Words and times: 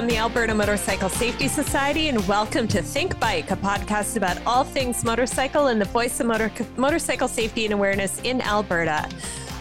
From 0.00 0.08
the 0.08 0.16
Alberta 0.16 0.54
Motorcycle 0.54 1.10
Safety 1.10 1.46
Society, 1.46 2.08
and 2.08 2.26
welcome 2.26 2.66
to 2.68 2.80
Think 2.80 3.20
Bike, 3.20 3.50
a 3.50 3.56
podcast 3.56 4.16
about 4.16 4.38
all 4.46 4.64
things 4.64 5.04
motorcycle 5.04 5.66
and 5.66 5.78
the 5.78 5.84
voice 5.84 6.18
of 6.20 6.26
motor- 6.26 6.50
motorcycle 6.78 7.28
safety 7.28 7.66
and 7.66 7.74
awareness 7.74 8.18
in 8.22 8.40
Alberta. 8.40 9.06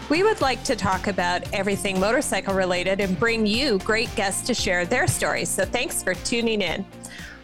We 0.08 0.24
would 0.24 0.40
like 0.40 0.64
to 0.64 0.78
talk 0.78 1.08
about 1.08 1.44
everything 1.52 2.00
motorcycle 2.00 2.54
related 2.54 3.02
and 3.02 3.20
bring 3.20 3.46
you 3.46 3.80
great 3.80 4.16
guests 4.16 4.48
to 4.48 4.54
share 4.54 4.86
their 4.86 5.08
stories. 5.08 5.50
So 5.50 5.66
thanks 5.66 6.02
for 6.02 6.14
tuning 6.14 6.62
in. 6.62 6.86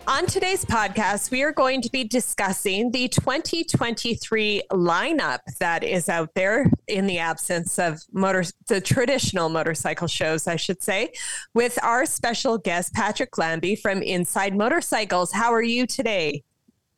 On 0.08 0.28
today's 0.28 0.64
podcast, 0.64 1.32
we 1.32 1.42
are 1.42 1.52
going 1.52 1.82
to 1.82 1.90
be 1.90 2.04
discussing 2.04 2.92
the 2.92 3.08
2023 3.08 4.62
lineup 4.72 5.40
that 5.60 5.84
is 5.84 6.10
out 6.10 6.30
there 6.36 6.70
in 6.88 7.08
the 7.08 7.18
absence 7.18 7.80
of 7.80 8.00
motor, 8.12 8.44
the 8.68 8.80
traditional 8.80 9.50
motorcycle 9.50 10.08
shows, 10.08 10.46
I 10.48 10.58
should 10.58 10.84
say, 10.84 11.12
with 11.56 11.80
our 11.84 12.06
special 12.06 12.60
guest, 12.60 12.94
Patrick 12.94 13.36
Lambie 13.40 13.76
from 13.76 14.04
Inside 14.04 14.56
Motorcycles. 14.56 15.32
How 15.32 15.52
are 15.52 15.64
you 15.64 15.88
today? 15.88 16.44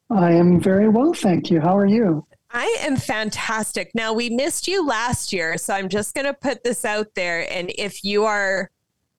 I 0.10 0.34
am 0.34 0.60
very 0.60 0.90
well, 0.90 1.14
thank 1.14 1.50
you. 1.50 1.62
How 1.62 1.78
are 1.78 1.86
you? 1.86 2.28
I 2.52 2.66
am 2.82 2.98
fantastic. 2.98 3.92
Now, 3.96 4.12
we 4.12 4.30
missed 4.30 4.68
you 4.68 4.86
last 4.86 5.32
year, 5.32 5.58
so 5.58 5.74
I'm 5.74 5.88
just 5.88 6.14
going 6.14 6.28
to 6.28 6.34
put 6.34 6.66
this 6.66 6.84
out 6.84 7.08
there. 7.16 7.50
And 7.52 7.72
if 7.78 8.03
you 8.03 8.26
are 8.26 8.70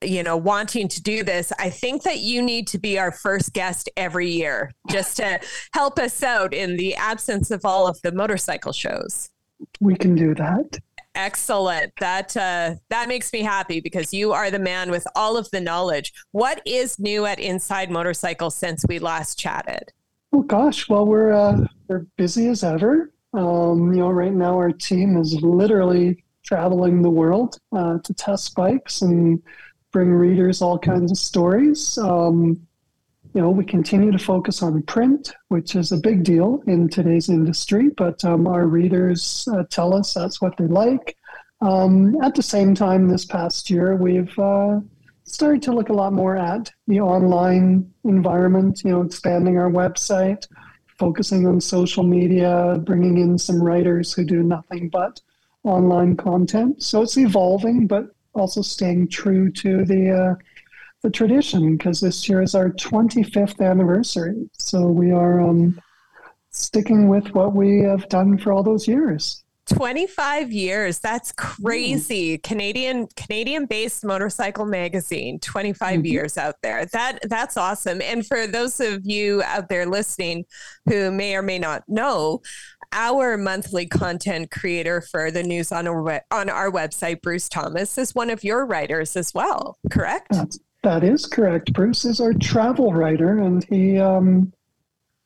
you 0.02 0.22
know, 0.22 0.36
wanting 0.36 0.88
to 0.88 1.02
do 1.02 1.24
this, 1.24 1.52
I 1.58 1.70
think 1.70 2.02
that 2.04 2.18
you 2.18 2.42
need 2.42 2.66
to 2.68 2.78
be 2.78 2.98
our 2.98 3.10
first 3.10 3.52
guest 3.52 3.88
every 3.96 4.30
year 4.30 4.72
just 4.88 5.16
to 5.16 5.40
help 5.72 5.98
us 5.98 6.22
out 6.22 6.54
in 6.54 6.76
the 6.76 6.94
absence 6.94 7.50
of 7.50 7.64
all 7.64 7.86
of 7.86 8.00
the 8.02 8.12
motorcycle 8.12 8.72
shows. 8.72 9.30
We 9.80 9.96
can 9.96 10.14
do 10.14 10.34
that. 10.36 10.78
Excellent. 11.14 11.92
That 11.98 12.36
uh, 12.36 12.76
that 12.90 13.08
makes 13.08 13.32
me 13.32 13.40
happy 13.40 13.80
because 13.80 14.14
you 14.14 14.32
are 14.32 14.52
the 14.52 14.58
man 14.60 14.90
with 14.90 15.04
all 15.16 15.36
of 15.36 15.50
the 15.50 15.60
knowledge. 15.60 16.12
What 16.30 16.62
is 16.64 16.96
new 17.00 17.26
at 17.26 17.40
Inside 17.40 17.90
Motorcycle 17.90 18.50
since 18.50 18.84
we 18.88 19.00
last 19.00 19.36
chatted? 19.36 19.92
Oh 20.32 20.42
gosh, 20.42 20.88
well 20.88 21.06
we're 21.06 21.32
uh, 21.32 21.66
we're 21.88 22.06
busy 22.16 22.46
as 22.46 22.62
ever. 22.62 23.12
Um, 23.34 23.92
you 23.92 24.00
know, 24.00 24.10
right 24.10 24.32
now 24.32 24.54
our 24.54 24.70
team 24.70 25.16
is 25.16 25.34
literally 25.42 26.24
traveling 26.44 27.02
the 27.02 27.10
world 27.10 27.58
uh, 27.72 27.98
to 28.04 28.14
test 28.14 28.54
bikes 28.54 29.02
and 29.02 29.42
bring 29.92 30.10
readers 30.10 30.62
all 30.62 30.78
kinds 30.78 31.10
of 31.10 31.18
stories. 31.18 31.98
Um, 31.98 32.60
you 33.34 33.42
know, 33.42 33.50
we 33.50 33.64
continue 33.64 34.10
to 34.10 34.18
focus 34.18 34.62
on 34.62 34.82
print, 34.82 35.34
which 35.48 35.76
is 35.76 35.92
a 35.92 35.98
big 35.98 36.24
deal 36.24 36.62
in 36.66 36.88
today's 36.88 37.28
industry, 37.28 37.90
but 37.96 38.24
um, 38.24 38.46
our 38.46 38.66
readers 38.66 39.46
uh, 39.52 39.64
tell 39.70 39.94
us 39.94 40.14
that's 40.14 40.40
what 40.40 40.56
they 40.56 40.66
like. 40.66 41.16
Um, 41.60 42.16
at 42.22 42.34
the 42.34 42.42
same 42.42 42.74
time, 42.74 43.08
this 43.08 43.24
past 43.24 43.68
year, 43.68 43.96
we've 43.96 44.36
uh, 44.38 44.80
started 45.24 45.62
to 45.62 45.72
look 45.72 45.88
a 45.88 45.92
lot 45.92 46.12
more 46.12 46.36
at 46.36 46.72
the 46.86 47.00
online 47.00 47.92
environment, 48.04 48.82
you 48.84 48.92
know, 48.92 49.02
expanding 49.02 49.58
our 49.58 49.70
website, 49.70 50.46
focusing 50.98 51.46
on 51.46 51.60
social 51.60 52.02
media, 52.02 52.80
bringing 52.84 53.18
in 53.18 53.36
some 53.38 53.62
writers 53.62 54.12
who 54.12 54.24
do 54.24 54.42
nothing 54.42 54.88
but 54.88 55.20
online 55.64 56.16
content. 56.16 56.82
So 56.82 57.02
it's 57.02 57.18
evolving, 57.18 57.86
but 57.86 58.06
also 58.38 58.62
staying 58.62 59.08
true 59.08 59.50
to 59.52 59.84
the 59.84 60.10
uh, 60.10 60.34
the 61.02 61.10
tradition 61.10 61.76
because 61.76 62.00
this 62.00 62.28
year 62.28 62.42
is 62.42 62.54
our 62.54 62.70
25th 62.70 63.60
anniversary. 63.60 64.48
So 64.58 64.86
we 64.86 65.12
are 65.12 65.40
um, 65.40 65.80
sticking 66.50 67.08
with 67.08 67.28
what 67.34 67.54
we 67.54 67.80
have 67.82 68.08
done 68.08 68.36
for 68.38 68.52
all 68.52 68.62
those 68.62 68.88
years. 68.88 69.44
25 69.68 70.52
years 70.52 70.98
that's 70.98 71.32
crazy 71.32 72.36
mm. 72.36 72.42
canadian 72.42 73.06
canadian 73.16 73.66
based 73.66 74.04
motorcycle 74.04 74.64
magazine 74.64 75.38
25 75.40 75.94
mm-hmm. 75.98 76.06
years 76.06 76.38
out 76.38 76.54
there 76.62 76.86
that 76.86 77.18
that's 77.28 77.56
awesome 77.56 78.00
and 78.02 78.26
for 78.26 78.46
those 78.46 78.80
of 78.80 79.04
you 79.04 79.42
out 79.44 79.68
there 79.68 79.86
listening 79.86 80.44
who 80.86 81.10
may 81.10 81.36
or 81.36 81.42
may 81.42 81.58
not 81.58 81.82
know 81.88 82.40
our 82.92 83.36
monthly 83.36 83.86
content 83.86 84.50
creator 84.50 85.00
for 85.00 85.30
the 85.30 85.42
news 85.42 85.72
on 85.72 85.86
our, 85.86 86.22
on 86.30 86.48
our 86.48 86.70
website, 86.70 87.20
Bruce 87.20 87.48
Thomas, 87.48 87.98
is 87.98 88.14
one 88.14 88.30
of 88.30 88.44
your 88.44 88.66
writers 88.66 89.16
as 89.16 89.34
well, 89.34 89.78
correct? 89.90 90.28
That's, 90.30 90.58
that 90.82 91.04
is 91.04 91.26
correct. 91.26 91.72
Bruce 91.72 92.04
is 92.04 92.20
our 92.20 92.32
travel 92.32 92.92
writer, 92.92 93.38
and 93.38 93.64
he, 93.64 93.98
um, 93.98 94.52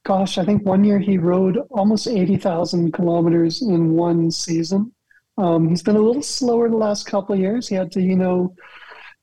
gosh, 0.05 0.39
I 0.39 0.45
think 0.45 0.65
one 0.65 0.85
year 0.85 0.99
he 0.99 1.19
rode 1.19 1.59
almost 1.71 2.09
80,000 2.09 2.93
kilometers 2.93 3.63
in 3.63 3.95
one 3.95 4.31
season. 4.31 4.93
Um, 5.39 5.69
he's 5.69 5.83
been 5.83 5.97
a 5.97 6.01
little 6.01 6.23
slower 6.23 6.69
the 6.69 6.77
last 6.77 7.07
couple 7.07 7.35
of 7.35 7.41
years. 7.41 7.69
He 7.69 7.75
had 7.75 7.91
to, 7.93 8.01
you 8.01 8.17
know, 8.17 8.55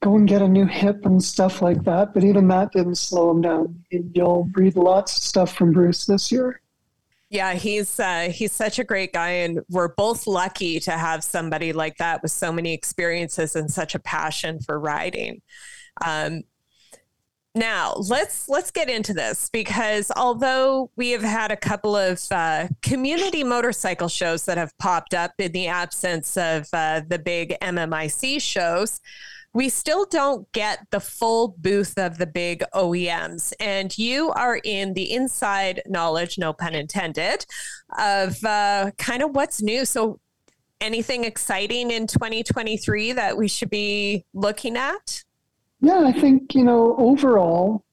go 0.02 0.16
and 0.16 0.28
get 0.28 0.42
a 0.42 0.48
new 0.48 0.66
hip 0.66 1.06
and 1.06 1.24
stuff 1.24 1.62
like 1.62 1.84
that. 1.84 2.14
But 2.14 2.24
even 2.24 2.48
that 2.48 2.72
didn't 2.72 2.96
slow 2.96 3.32
him 3.32 3.42
down. 3.42 3.84
You'll 3.90 4.50
read 4.54 4.76
lots 4.76 5.18
of 5.18 5.24
stuff 5.24 5.56
from 5.56 5.72
Bruce 5.72 6.06
this 6.06 6.32
year. 6.32 6.62
Yeah, 7.30 7.54
he's 7.54 8.00
uh, 8.00 8.32
he's 8.34 8.52
such 8.52 8.80
a 8.80 8.84
great 8.84 9.14
guy, 9.14 9.30
and 9.30 9.60
we're 9.70 9.94
both 9.94 10.26
lucky 10.26 10.80
to 10.80 10.92
have 10.92 11.24
somebody 11.24 11.74
like 11.74 11.98
that 11.98 12.24
with 12.24 12.32
so 12.32 12.52
many 12.52 12.74
experiences 12.74 13.56
and 13.56 13.70
such 13.70 13.94
a 13.94 14.00
passion 14.00 14.60
for 14.60 14.80
riding. 14.80 15.44
Um, 16.04 16.42
now 17.56 17.96
let's 18.08 18.48
let's 18.48 18.70
get 18.70 18.90
into 18.90 19.14
this 19.14 19.50
because 19.52 20.12
although 20.16 20.92
we 20.96 21.12
have 21.12 21.24
had 21.24 21.52
a 21.52 21.58
couple 21.58 21.96
of 21.96 22.24
uh, 22.32 22.68
community 22.82 23.44
motorcycle 23.44 24.08
shows 24.08 24.46
that 24.46 24.58
have 24.58 24.78
popped 24.78 25.14
up 25.14 25.34
in 25.40 25.52
the 25.52 25.68
absence 25.68 26.38
of 26.38 26.68
uh, 26.74 27.02
the 27.08 27.18
big 27.18 27.58
MMIC 27.62 28.42
shows, 28.42 29.02
we 29.54 29.70
still 29.70 30.06
don't 30.06 30.50
get 30.52 30.86
the 30.92 31.00
full 31.00 31.56
booth 31.58 31.98
of 31.98 32.18
the 32.18 32.28
big 32.28 32.64
OEMs. 32.74 33.52
And 33.60 33.96
you 33.98 34.32
are 34.32 34.60
in 34.64 34.94
the 34.94 35.14
inside 35.14 35.82
knowledge, 35.88 36.38
no 36.38 36.54
pun 36.54 36.76
intended, 36.76 37.46
of 37.98 38.44
uh, 38.44 38.92
kind 38.98 39.24
of 39.24 39.36
what's 39.36 39.62
new. 39.62 39.86
So, 39.86 40.20
anything 40.80 41.24
exciting 41.26 41.92
in 41.92 42.08
2023 42.08 43.14
that 43.14 43.38
we 43.38 43.48
should 43.48 43.70
be 43.70 44.24
looking 44.34 44.78
at? 44.78 45.24
Yeah, 45.82 46.04
I 46.06 46.12
think, 46.12 46.56
you 46.56 46.64
know, 46.64 46.96
overall, 46.98 47.86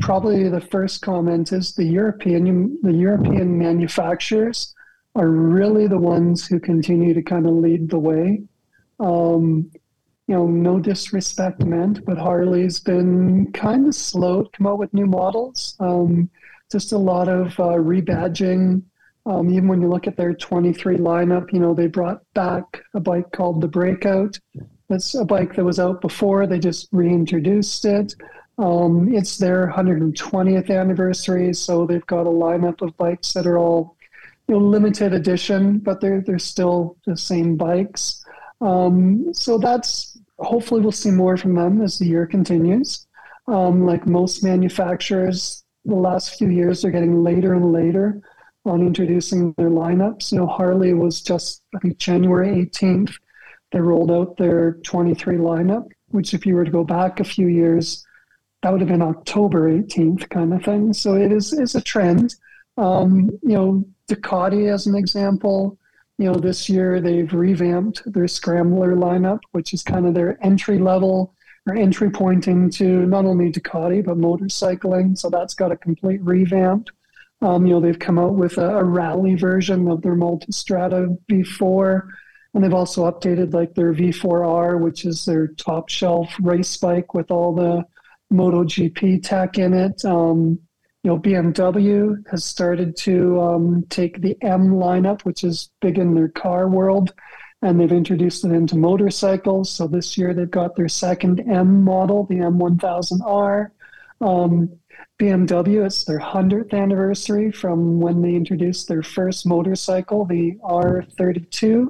probably 0.00 0.48
the 0.48 0.60
first 0.60 1.02
comment 1.02 1.52
is 1.52 1.74
the 1.74 1.84
European 1.84 2.78
the 2.82 2.92
European 2.92 3.58
manufacturers 3.58 4.74
are 5.14 5.28
really 5.28 5.86
the 5.86 5.98
ones 5.98 6.46
who 6.46 6.60
continue 6.60 7.14
to 7.14 7.22
kind 7.22 7.46
of 7.46 7.52
lead 7.54 7.90
the 7.90 7.98
way. 7.98 8.42
Um, 9.00 9.70
you 10.28 10.36
know, 10.36 10.46
no 10.46 10.78
disrespect 10.78 11.64
meant, 11.64 12.04
but 12.04 12.16
Harley's 12.16 12.78
been 12.78 13.50
kind 13.52 13.88
of 13.88 13.94
slow 13.94 14.44
to 14.44 14.50
come 14.50 14.66
out 14.68 14.78
with 14.78 14.94
new 14.94 15.06
models. 15.06 15.74
Um, 15.80 16.30
just 16.70 16.92
a 16.92 16.98
lot 16.98 17.28
of 17.28 17.58
uh, 17.58 17.74
rebadging. 17.74 18.82
Um, 19.26 19.50
even 19.50 19.66
when 19.66 19.80
you 19.80 19.88
look 19.88 20.06
at 20.06 20.16
their 20.16 20.32
23 20.32 20.98
lineup, 20.98 21.52
you 21.52 21.58
know, 21.58 21.74
they 21.74 21.88
brought 21.88 22.22
back 22.34 22.64
a 22.94 23.00
bike 23.00 23.32
called 23.32 23.60
the 23.60 23.68
Breakout. 23.68 24.38
That's 24.90 25.14
a 25.14 25.24
bike 25.24 25.54
that 25.54 25.64
was 25.64 25.78
out 25.78 26.00
before. 26.00 26.48
They 26.48 26.58
just 26.58 26.88
reintroduced 26.90 27.84
it. 27.84 28.12
Um, 28.58 29.14
it's 29.14 29.38
their 29.38 29.68
120th 29.68 30.68
anniversary, 30.68 31.54
so 31.54 31.86
they've 31.86 32.06
got 32.06 32.26
a 32.26 32.30
lineup 32.30 32.82
of 32.82 32.96
bikes 32.96 33.32
that 33.32 33.46
are 33.46 33.56
all 33.56 33.96
you 34.48 34.56
know, 34.56 34.60
limited 34.60 35.14
edition, 35.14 35.78
but 35.78 36.00
they're 36.00 36.20
they're 36.20 36.40
still 36.40 36.96
the 37.06 37.16
same 37.16 37.56
bikes. 37.56 38.22
Um, 38.60 39.32
so 39.32 39.58
that's 39.58 40.18
hopefully 40.40 40.80
we'll 40.80 40.90
see 40.90 41.12
more 41.12 41.36
from 41.36 41.54
them 41.54 41.80
as 41.80 41.98
the 41.98 42.06
year 42.06 42.26
continues. 42.26 43.06
Um, 43.46 43.86
like 43.86 44.06
most 44.08 44.42
manufacturers, 44.42 45.62
the 45.84 45.94
last 45.94 46.36
few 46.36 46.48
years 46.48 46.82
they're 46.82 46.90
getting 46.90 47.22
later 47.22 47.54
and 47.54 47.72
later 47.72 48.20
on 48.64 48.80
introducing 48.80 49.52
their 49.52 49.70
lineups. 49.70 50.32
You 50.32 50.38
know, 50.38 50.46
Harley 50.48 50.94
was 50.94 51.22
just 51.22 51.62
I 51.76 51.78
think 51.78 51.98
January 51.98 52.66
18th 52.66 53.14
they 53.72 53.80
rolled 53.80 54.10
out 54.10 54.36
their 54.36 54.74
23 54.84 55.36
lineup, 55.36 55.86
which 56.08 56.34
if 56.34 56.44
you 56.44 56.54
were 56.54 56.64
to 56.64 56.70
go 56.70 56.84
back 56.84 57.20
a 57.20 57.24
few 57.24 57.46
years, 57.46 58.04
that 58.62 58.70
would 58.70 58.80
have 58.80 58.90
been 58.90 59.02
October 59.02 59.70
18th 59.70 60.28
kind 60.28 60.52
of 60.52 60.64
thing. 60.64 60.92
So 60.92 61.14
it 61.14 61.32
is 61.32 61.52
is 61.52 61.74
a 61.74 61.80
trend. 61.80 62.34
Um, 62.76 63.30
you 63.42 63.56
know, 63.56 63.84
Ducati 64.08 64.72
as 64.72 64.86
an 64.86 64.94
example, 64.94 65.78
you 66.18 66.26
know, 66.26 66.34
this 66.34 66.68
year 66.68 67.00
they've 67.00 67.32
revamped 67.32 68.02
their 68.12 68.28
scrambler 68.28 68.94
lineup, 68.94 69.40
which 69.52 69.72
is 69.72 69.82
kind 69.82 70.06
of 70.06 70.14
their 70.14 70.38
entry 70.44 70.78
level 70.78 71.34
or 71.66 71.76
entry 71.76 72.10
point 72.10 72.48
into 72.48 73.06
not 73.06 73.24
only 73.24 73.50
Ducati 73.50 74.04
but 74.04 74.18
motorcycling. 74.18 75.16
So 75.16 75.30
that's 75.30 75.54
got 75.54 75.72
a 75.72 75.76
complete 75.76 76.20
revamp. 76.22 76.88
Um, 77.42 77.64
you 77.64 77.72
know, 77.72 77.80
they've 77.80 77.98
come 77.98 78.18
out 78.18 78.34
with 78.34 78.58
a, 78.58 78.78
a 78.78 78.84
rally 78.84 79.34
version 79.34 79.88
of 79.88 80.02
their 80.02 80.14
Multistrada 80.14 81.16
V4, 81.30 82.06
and 82.54 82.64
they've 82.64 82.74
also 82.74 83.10
updated 83.10 83.54
like 83.54 83.74
their 83.74 83.92
V4R, 83.92 84.80
which 84.80 85.04
is 85.04 85.24
their 85.24 85.48
top 85.48 85.88
shelf 85.88 86.34
race 86.40 86.76
bike 86.76 87.14
with 87.14 87.30
all 87.30 87.54
the 87.54 87.84
MotoGP 88.32 89.22
tech 89.22 89.58
in 89.58 89.72
it. 89.72 90.04
Um, 90.04 90.58
you 91.02 91.10
know, 91.10 91.18
BMW 91.18 92.16
has 92.30 92.44
started 92.44 92.96
to 92.98 93.40
um, 93.40 93.84
take 93.88 94.20
the 94.20 94.36
M 94.42 94.70
lineup, 94.70 95.22
which 95.22 95.44
is 95.44 95.70
big 95.80 95.98
in 95.98 96.14
their 96.14 96.28
car 96.28 96.68
world, 96.68 97.14
and 97.62 97.80
they've 97.80 97.92
introduced 97.92 98.44
it 98.44 98.52
into 98.52 98.76
motorcycles. 98.76 99.70
So 99.70 99.86
this 99.86 100.18
year 100.18 100.34
they've 100.34 100.50
got 100.50 100.76
their 100.76 100.88
second 100.88 101.40
M 101.48 101.84
model, 101.84 102.26
the 102.26 102.36
M1000R. 102.36 103.70
Um, 104.20 104.70
BMW, 105.18 105.86
it's 105.86 106.04
their 106.04 106.18
100th 106.18 106.74
anniversary 106.74 107.50
from 107.50 108.00
when 108.00 108.20
they 108.20 108.34
introduced 108.34 108.88
their 108.88 109.02
first 109.02 109.46
motorcycle, 109.46 110.24
the 110.24 110.56
R32. 110.62 111.88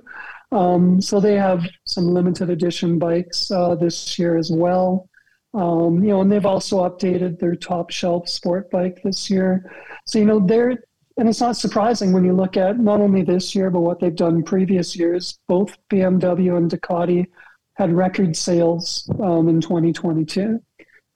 Um, 0.52 1.00
so 1.00 1.20
they 1.20 1.36
have 1.36 1.64
some 1.84 2.08
limited 2.08 2.50
edition 2.50 2.98
bikes 2.98 3.50
uh, 3.50 3.74
this 3.74 4.18
year 4.18 4.36
as 4.36 4.50
well. 4.50 5.08
Um, 5.52 6.02
you 6.02 6.10
know, 6.10 6.20
and 6.20 6.30
they've 6.30 6.46
also 6.46 6.88
updated 6.88 7.38
their 7.38 7.56
top 7.56 7.90
shelf 7.90 8.28
sport 8.28 8.70
bike 8.70 9.00
this 9.02 9.28
year. 9.30 9.70
So, 10.06 10.18
you 10.18 10.24
know, 10.24 10.44
they're, 10.44 10.82
and 11.16 11.28
it's 11.28 11.40
not 11.40 11.56
surprising 11.56 12.12
when 12.12 12.24
you 12.24 12.32
look 12.32 12.56
at 12.56 12.78
not 12.78 13.00
only 13.00 13.22
this 13.22 13.54
year, 13.54 13.70
but 13.70 13.80
what 13.80 14.00
they've 14.00 14.14
done 14.14 14.42
previous 14.42 14.96
years. 14.96 15.38
Both 15.48 15.76
BMW 15.90 16.56
and 16.56 16.70
Ducati 16.70 17.26
had 17.74 17.92
record 17.92 18.36
sales 18.36 19.10
um, 19.20 19.48
in 19.48 19.60
2022, 19.60 20.60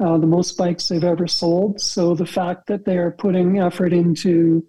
uh, 0.01 0.19
the 0.19 0.27
most 0.27 0.57
bikes 0.57 0.89
they've 0.89 1.05
ever 1.05 1.29
sold. 1.29 1.81
So 1.81 2.15
the 2.15 2.27
fact 2.27 2.67
that 2.67 2.85
they're 2.85 3.13
putting 3.13 3.61
effort 3.61 3.93
into 3.93 4.67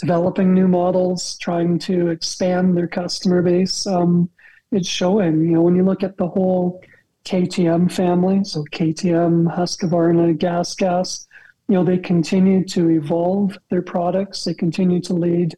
developing 0.00 0.54
new 0.54 0.66
models, 0.66 1.36
trying 1.38 1.78
to 1.80 2.08
expand 2.08 2.76
their 2.76 2.88
customer 2.88 3.42
base, 3.42 3.86
um, 3.86 4.28
it's 4.72 4.88
showing. 4.88 5.42
You 5.42 5.52
know, 5.52 5.62
when 5.62 5.76
you 5.76 5.84
look 5.84 6.02
at 6.02 6.16
the 6.16 6.28
whole 6.28 6.82
KTM 7.24 7.92
family, 7.92 8.42
so 8.44 8.64
KTM, 8.72 9.54
Husqvarna, 9.54 10.36
Gas 10.38 10.74
Gas, 10.74 11.26
you 11.68 11.74
know, 11.74 11.84
they 11.84 11.98
continue 11.98 12.64
to 12.64 12.90
evolve 12.90 13.56
their 13.68 13.82
products. 13.82 14.44
They 14.44 14.54
continue 14.54 15.00
to 15.02 15.14
lead 15.14 15.54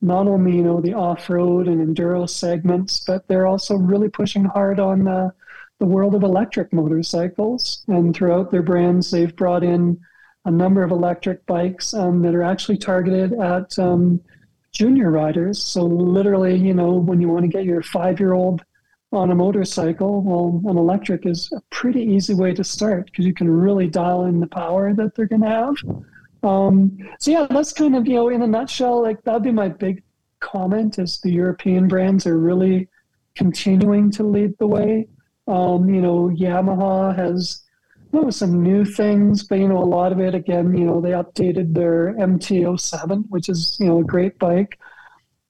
not 0.00 0.26
only, 0.26 0.56
you 0.56 0.62
know, 0.62 0.80
the 0.80 0.92
off-road 0.92 1.68
and 1.68 1.96
enduro 1.96 2.28
segments, 2.28 3.02
but 3.06 3.26
they're 3.28 3.46
also 3.46 3.76
really 3.76 4.08
pushing 4.08 4.44
hard 4.44 4.78
on 4.78 5.08
uh, 5.08 5.30
the 5.78 5.86
world 5.86 6.14
of 6.14 6.22
electric 6.22 6.72
motorcycles. 6.72 7.84
And 7.88 8.14
throughout 8.14 8.50
their 8.50 8.62
brands, 8.62 9.10
they've 9.10 9.34
brought 9.34 9.64
in 9.64 9.98
a 10.44 10.50
number 10.50 10.82
of 10.82 10.90
electric 10.90 11.44
bikes 11.46 11.94
um, 11.94 12.22
that 12.22 12.34
are 12.34 12.42
actually 12.42 12.76
targeted 12.76 13.32
at 13.34 13.78
um, 13.78 14.20
junior 14.72 15.10
riders. 15.10 15.62
So 15.62 15.82
literally, 15.84 16.56
you 16.56 16.74
know, 16.74 16.92
when 16.92 17.20
you 17.20 17.28
want 17.28 17.44
to 17.44 17.48
get 17.48 17.64
your 17.64 17.82
five-year-old 17.82 18.62
on 19.12 19.30
a 19.30 19.34
motorcycle, 19.34 20.22
well, 20.22 20.60
an 20.70 20.76
electric 20.76 21.24
is 21.24 21.50
a 21.52 21.62
pretty 21.70 22.02
easy 22.02 22.34
way 22.34 22.52
to 22.52 22.64
start 22.64 23.06
because 23.06 23.24
you 23.24 23.32
can 23.32 23.48
really 23.48 23.88
dial 23.88 24.24
in 24.24 24.40
the 24.40 24.46
power 24.46 24.92
that 24.92 25.14
they're 25.14 25.26
going 25.26 25.42
to 25.42 25.48
have. 25.48 25.76
Um, 26.42 26.98
so 27.18 27.30
yeah, 27.30 27.46
that's 27.48 27.72
kind 27.72 27.96
of 27.96 28.06
you 28.06 28.14
know 28.14 28.28
in 28.28 28.42
a 28.42 28.46
nutshell. 28.46 29.00
Like 29.02 29.22
that'd 29.22 29.42
be 29.42 29.50
my 29.50 29.68
big 29.68 30.02
comment: 30.40 30.98
is 30.98 31.20
the 31.20 31.32
European 31.32 31.88
brands 31.88 32.26
are 32.26 32.38
really 32.38 32.88
continuing 33.34 34.10
to 34.12 34.24
lead 34.24 34.52
the 34.58 34.66
way. 34.66 35.08
Um, 35.46 35.88
you 35.88 36.02
know, 36.02 36.28
Yamaha 36.28 37.16
has 37.16 37.63
you 38.14 38.22
know, 38.22 38.30
some 38.30 38.62
new 38.62 38.84
things, 38.84 39.42
but 39.42 39.58
you 39.58 39.68
know, 39.68 39.78
a 39.78 39.84
lot 39.84 40.12
of 40.12 40.20
it 40.20 40.34
again, 40.34 40.76
you 40.76 40.84
know, 40.84 41.00
they 41.00 41.10
updated 41.10 41.74
their 41.74 42.14
MT07, 42.14 43.24
which 43.28 43.48
is 43.48 43.76
you 43.80 43.86
know 43.86 43.98
a 43.98 44.04
great 44.04 44.38
bike 44.38 44.78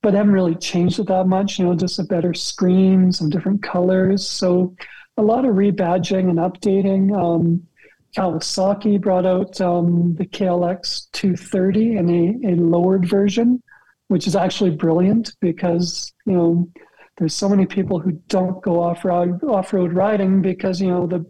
but 0.04 0.12
haven't 0.12 0.34
really 0.34 0.54
changed 0.54 0.98
it 0.98 1.06
that 1.06 1.26
much. 1.26 1.58
You 1.58 1.64
know, 1.64 1.74
just 1.74 1.98
a 1.98 2.04
better 2.04 2.34
screen, 2.34 3.10
some 3.10 3.30
different 3.30 3.62
colors. 3.62 4.28
So 4.28 4.76
a 5.16 5.22
lot 5.22 5.46
of 5.46 5.54
rebadging 5.54 6.28
and 6.28 6.38
updating. 6.38 7.16
Um, 7.18 7.66
Kawasaki 8.14 9.00
brought 9.00 9.24
out 9.24 9.58
um, 9.62 10.14
the 10.16 10.26
KLX 10.26 11.10
230 11.12 11.96
in 11.96 12.10
a, 12.10 12.52
a 12.52 12.54
lowered 12.54 13.08
version, 13.08 13.62
which 14.08 14.26
is 14.26 14.36
actually 14.36 14.70
brilliant 14.70 15.34
because 15.40 16.12
you 16.26 16.34
know 16.34 16.68
there's 17.16 17.34
so 17.34 17.48
many 17.48 17.64
people 17.64 17.98
who 17.98 18.12
don't 18.28 18.62
go 18.62 18.82
off 18.82 19.06
road 19.06 19.42
off 19.44 19.72
road 19.72 19.94
riding 19.94 20.42
because 20.42 20.82
you 20.82 20.88
know 20.88 21.06
the 21.06 21.24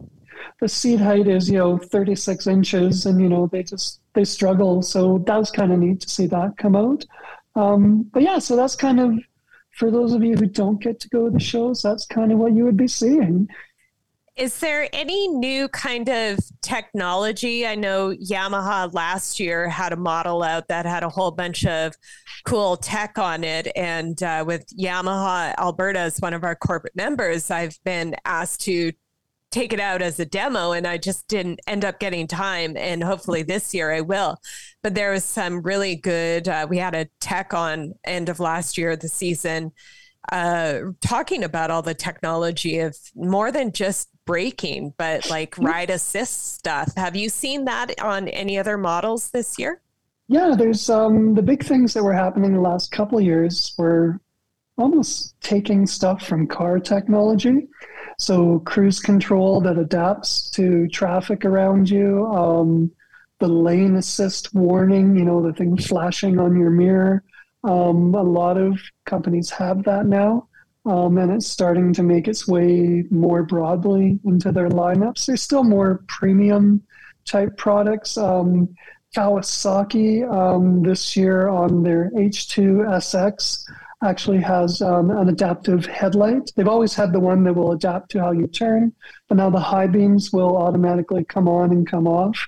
the 0.59 0.67
seat 0.67 0.97
height 0.97 1.27
is 1.27 1.49
you 1.49 1.57
know 1.57 1.77
36 1.77 2.47
inches 2.47 3.05
and 3.05 3.19
you 3.21 3.29
know 3.29 3.47
they 3.51 3.63
just 3.63 4.01
they 4.13 4.25
struggle. 4.25 4.81
So 4.81 5.19
that 5.27 5.37
was 5.37 5.51
kind 5.51 5.71
of 5.71 5.79
neat 5.79 6.01
to 6.01 6.09
see 6.09 6.27
that 6.27 6.57
come 6.57 6.75
out. 6.75 7.05
Um, 7.55 8.03
but 8.13 8.23
yeah, 8.23 8.39
so 8.39 8.55
that's 8.55 8.75
kind 8.75 8.99
of 8.99 9.13
for 9.75 9.91
those 9.91 10.13
of 10.13 10.23
you 10.23 10.35
who 10.35 10.45
don't 10.45 10.81
get 10.81 10.99
to 11.01 11.09
go 11.09 11.25
to 11.25 11.31
the 11.31 11.39
shows, 11.39 11.81
that's 11.81 12.05
kind 12.05 12.31
of 12.31 12.37
what 12.37 12.53
you 12.53 12.63
would 12.63 12.77
be 12.77 12.87
seeing. 12.87 13.47
Is 14.35 14.59
there 14.59 14.89
any 14.91 15.29
new 15.29 15.69
kind 15.69 16.09
of 16.09 16.39
technology? 16.61 17.65
I 17.65 17.75
know 17.75 18.09
Yamaha 18.09 18.93
last 18.93 19.39
year 19.39 19.69
had 19.69 19.93
a 19.93 19.95
model 19.95 20.43
out 20.43 20.67
that 20.67 20.85
had 20.85 21.03
a 21.03 21.09
whole 21.09 21.31
bunch 21.31 21.65
of 21.65 21.93
cool 22.43 22.75
tech 22.75 23.17
on 23.17 23.45
it. 23.45 23.71
And 23.77 24.21
uh, 24.21 24.43
with 24.45 24.65
Yamaha 24.77 25.55
Alberta 25.57 25.99
as 25.99 26.19
one 26.19 26.33
of 26.33 26.43
our 26.43 26.55
corporate 26.55 26.97
members, 26.97 27.49
I've 27.49 27.77
been 27.85 28.17
asked 28.25 28.59
to 28.61 28.91
take 29.55 29.71
it 29.71 29.79
out 29.79 30.01
as 30.01 30.19
a 30.19 30.25
demo 30.25 30.73
and 30.73 30.85
I 30.85 30.97
just 30.97 31.29
didn't 31.29 31.61
end 31.65 31.85
up 31.85 31.97
getting 31.97 32.27
time. 32.27 32.75
And 32.75 33.01
hopefully 33.01 33.41
this 33.41 33.73
year 33.73 33.89
I 33.89 34.01
will. 34.01 34.37
But 34.83 34.95
there 34.95 35.11
was 35.11 35.23
some 35.23 35.61
really 35.61 35.95
good, 35.95 36.49
uh, 36.49 36.67
we 36.69 36.77
had 36.77 36.93
a 36.93 37.07
tech 37.21 37.53
on 37.53 37.93
end 38.03 38.27
of 38.27 38.41
last 38.41 38.77
year, 38.77 38.97
the 38.97 39.07
season, 39.07 39.71
uh, 40.29 40.79
talking 40.99 41.45
about 41.45 41.71
all 41.71 41.81
the 41.81 41.93
technology 41.93 42.79
of 42.79 42.97
more 43.15 43.49
than 43.49 43.71
just 43.71 44.09
braking, 44.25 44.93
but 44.97 45.29
like 45.29 45.51
mm-hmm. 45.51 45.67
ride 45.67 45.89
assist 45.89 46.55
stuff. 46.55 46.91
Have 46.97 47.15
you 47.15 47.29
seen 47.29 47.63
that 47.65 47.97
on 48.01 48.27
any 48.27 48.59
other 48.59 48.77
models 48.77 49.31
this 49.31 49.57
year? 49.57 49.81
Yeah, 50.27 50.55
there's 50.57 50.89
um, 50.89 51.33
the 51.33 51.43
big 51.43 51.63
things 51.63 51.93
that 51.93 52.03
were 52.03 52.13
happening 52.13 52.51
the 52.51 52.59
last 52.59 52.91
couple 52.91 53.19
of 53.19 53.23
years 53.23 53.73
were 53.77 54.19
almost 54.77 55.35
taking 55.41 55.85
stuff 55.85 56.25
from 56.25 56.47
car 56.47 56.79
technology 56.79 57.67
so 58.17 58.59
cruise 58.59 58.99
control 58.99 59.59
that 59.61 59.77
adapts 59.77 60.49
to 60.51 60.87
traffic 60.87 61.43
around 61.43 61.89
you, 61.89 62.25
um, 62.27 62.91
the 63.39 63.47
lane 63.47 63.95
assist 63.95 64.53
warning, 64.53 65.17
you 65.17 65.25
know, 65.25 65.41
the 65.41 65.53
thing 65.53 65.77
flashing 65.77 66.39
on 66.39 66.57
your 66.57 66.69
mirror. 66.69 67.23
Um, 67.63 68.13
a 68.15 68.23
lot 68.23 68.57
of 68.57 68.79
companies 69.05 69.49
have 69.49 69.83
that 69.83 70.05
now, 70.05 70.47
um, 70.85 71.17
and 71.17 71.31
it's 71.31 71.47
starting 71.47 71.91
to 71.93 72.03
make 72.03 72.27
its 72.27 72.47
way 72.47 73.03
more 73.09 73.43
broadly 73.43 74.19
into 74.23 74.51
their 74.51 74.69
lineups. 74.69 75.25
There's 75.25 75.41
still 75.41 75.63
more 75.63 76.03
premium 76.07 76.83
type 77.25 77.57
products. 77.57 78.17
Um, 78.17 78.73
Kawasaki 79.15 80.29
um, 80.31 80.83
this 80.83 81.15
year 81.17 81.47
on 81.47 81.83
their 81.83 82.11
H2 82.11 82.85
SX 82.97 83.65
actually 84.05 84.41
has 84.41 84.81
um, 84.81 85.09
an 85.09 85.29
adaptive 85.29 85.85
headlight. 85.85 86.51
They've 86.55 86.67
always 86.67 86.93
had 86.93 87.11
the 87.11 87.19
one 87.19 87.43
that 87.43 87.53
will 87.53 87.71
adapt 87.71 88.11
to 88.11 88.19
how 88.19 88.31
you 88.31 88.47
turn, 88.47 88.93
but 89.27 89.37
now 89.37 89.49
the 89.49 89.59
high 89.59 89.87
beams 89.87 90.31
will 90.31 90.57
automatically 90.57 91.23
come 91.25 91.47
on 91.47 91.71
and 91.71 91.89
come 91.89 92.07
off, 92.07 92.47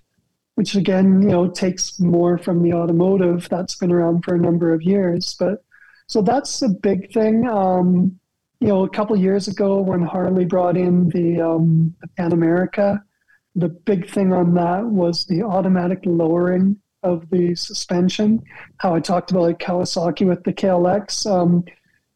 which 0.56 0.76
again, 0.76 1.22
you 1.22 1.30
know, 1.30 1.48
takes 1.50 2.00
more 2.00 2.38
from 2.38 2.64
the 2.64 2.74
automotive 2.74 3.50
that's 3.50 3.76
been 3.76 3.92
around 3.92 4.24
for 4.24 4.36
a 4.36 4.40
number 4.40 4.74
of 4.74 4.82
years. 4.82 5.36
But 5.40 5.64
so 6.08 6.22
that's 6.22 6.62
a 6.62 6.70
big 6.70 7.12
thing. 7.12 7.48
Um, 7.48 8.20
you 8.60 8.68
know, 8.68 8.84
a 8.84 8.90
couple 8.90 9.16
years 9.18 9.48
ago 9.48 9.82
when 9.82 10.02
Harley 10.02 10.46
brought 10.46 10.78
in 10.78 11.10
the, 11.10 11.42
um, 11.42 11.96
the 12.02 12.08
Pan 12.18 12.32
America, 12.32 13.04
the 13.56 13.70
big 13.70 14.10
thing 14.10 14.34
on 14.34 14.54
that 14.54 14.86
was 14.86 15.26
the 15.26 15.44
automatic 15.44 16.00
lowering 16.06 16.80
of 17.04 17.30
the 17.30 17.56
suspension. 17.56 18.44
How 18.77 18.96
I 18.96 19.00
talked 19.00 19.32
about 19.32 19.44
like 19.44 19.60
Kawasaki 19.60 20.27
with 20.27 20.44
the 20.44 20.54
KLX. 20.54 21.30
Um, 21.30 21.66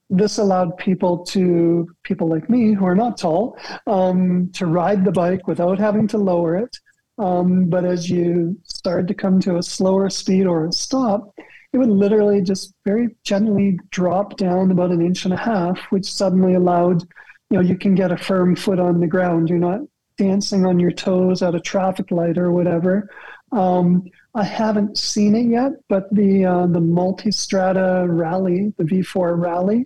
this 0.09 0.37
allowed 0.37 0.77
people 0.77 1.19
to 1.19 1.87
people 2.03 2.27
like 2.27 2.49
me 2.49 2.73
who 2.73 2.85
are 2.85 2.95
not 2.95 3.17
tall 3.17 3.57
um, 3.87 4.51
to 4.53 4.65
ride 4.65 5.05
the 5.05 5.11
bike 5.11 5.47
without 5.47 5.79
having 5.79 6.07
to 6.09 6.17
lower 6.17 6.57
it. 6.57 6.77
Um, 7.17 7.65
but 7.65 7.85
as 7.85 8.09
you 8.09 8.57
started 8.63 9.07
to 9.07 9.13
come 9.13 9.39
to 9.41 9.57
a 9.57 9.63
slower 9.63 10.09
speed 10.09 10.45
or 10.47 10.65
a 10.65 10.71
stop, 10.71 11.33
it 11.73 11.77
would 11.77 11.89
literally 11.89 12.41
just 12.41 12.73
very 12.83 13.15
gently 13.23 13.79
drop 13.91 14.35
down 14.35 14.71
about 14.71 14.91
an 14.91 15.01
inch 15.01 15.23
and 15.23 15.33
a 15.33 15.37
half, 15.37 15.79
which 15.91 16.11
suddenly 16.11 16.55
allowed, 16.55 17.03
you 17.49 17.57
know, 17.57 17.61
you 17.61 17.77
can 17.77 17.95
get 17.95 18.11
a 18.11 18.17
firm 18.17 18.55
foot 18.55 18.79
on 18.79 18.99
the 18.99 19.07
ground. 19.07 19.49
You're 19.49 19.59
not 19.59 19.81
dancing 20.17 20.65
on 20.65 20.79
your 20.79 20.91
toes 20.91 21.41
at 21.41 21.55
a 21.55 21.59
traffic 21.59 22.11
light 22.11 22.37
or 22.37 22.51
whatever. 22.51 23.09
Um, 23.53 24.03
I 24.33 24.43
haven't 24.43 24.97
seen 24.97 25.35
it 25.35 25.47
yet, 25.47 25.73
but 25.89 26.13
the 26.13 26.45
uh, 26.45 26.67
the 26.67 26.79
Multistrada 26.79 28.07
Rally, 28.07 28.73
the 28.77 28.83
V4 28.83 29.37
Rally, 29.37 29.85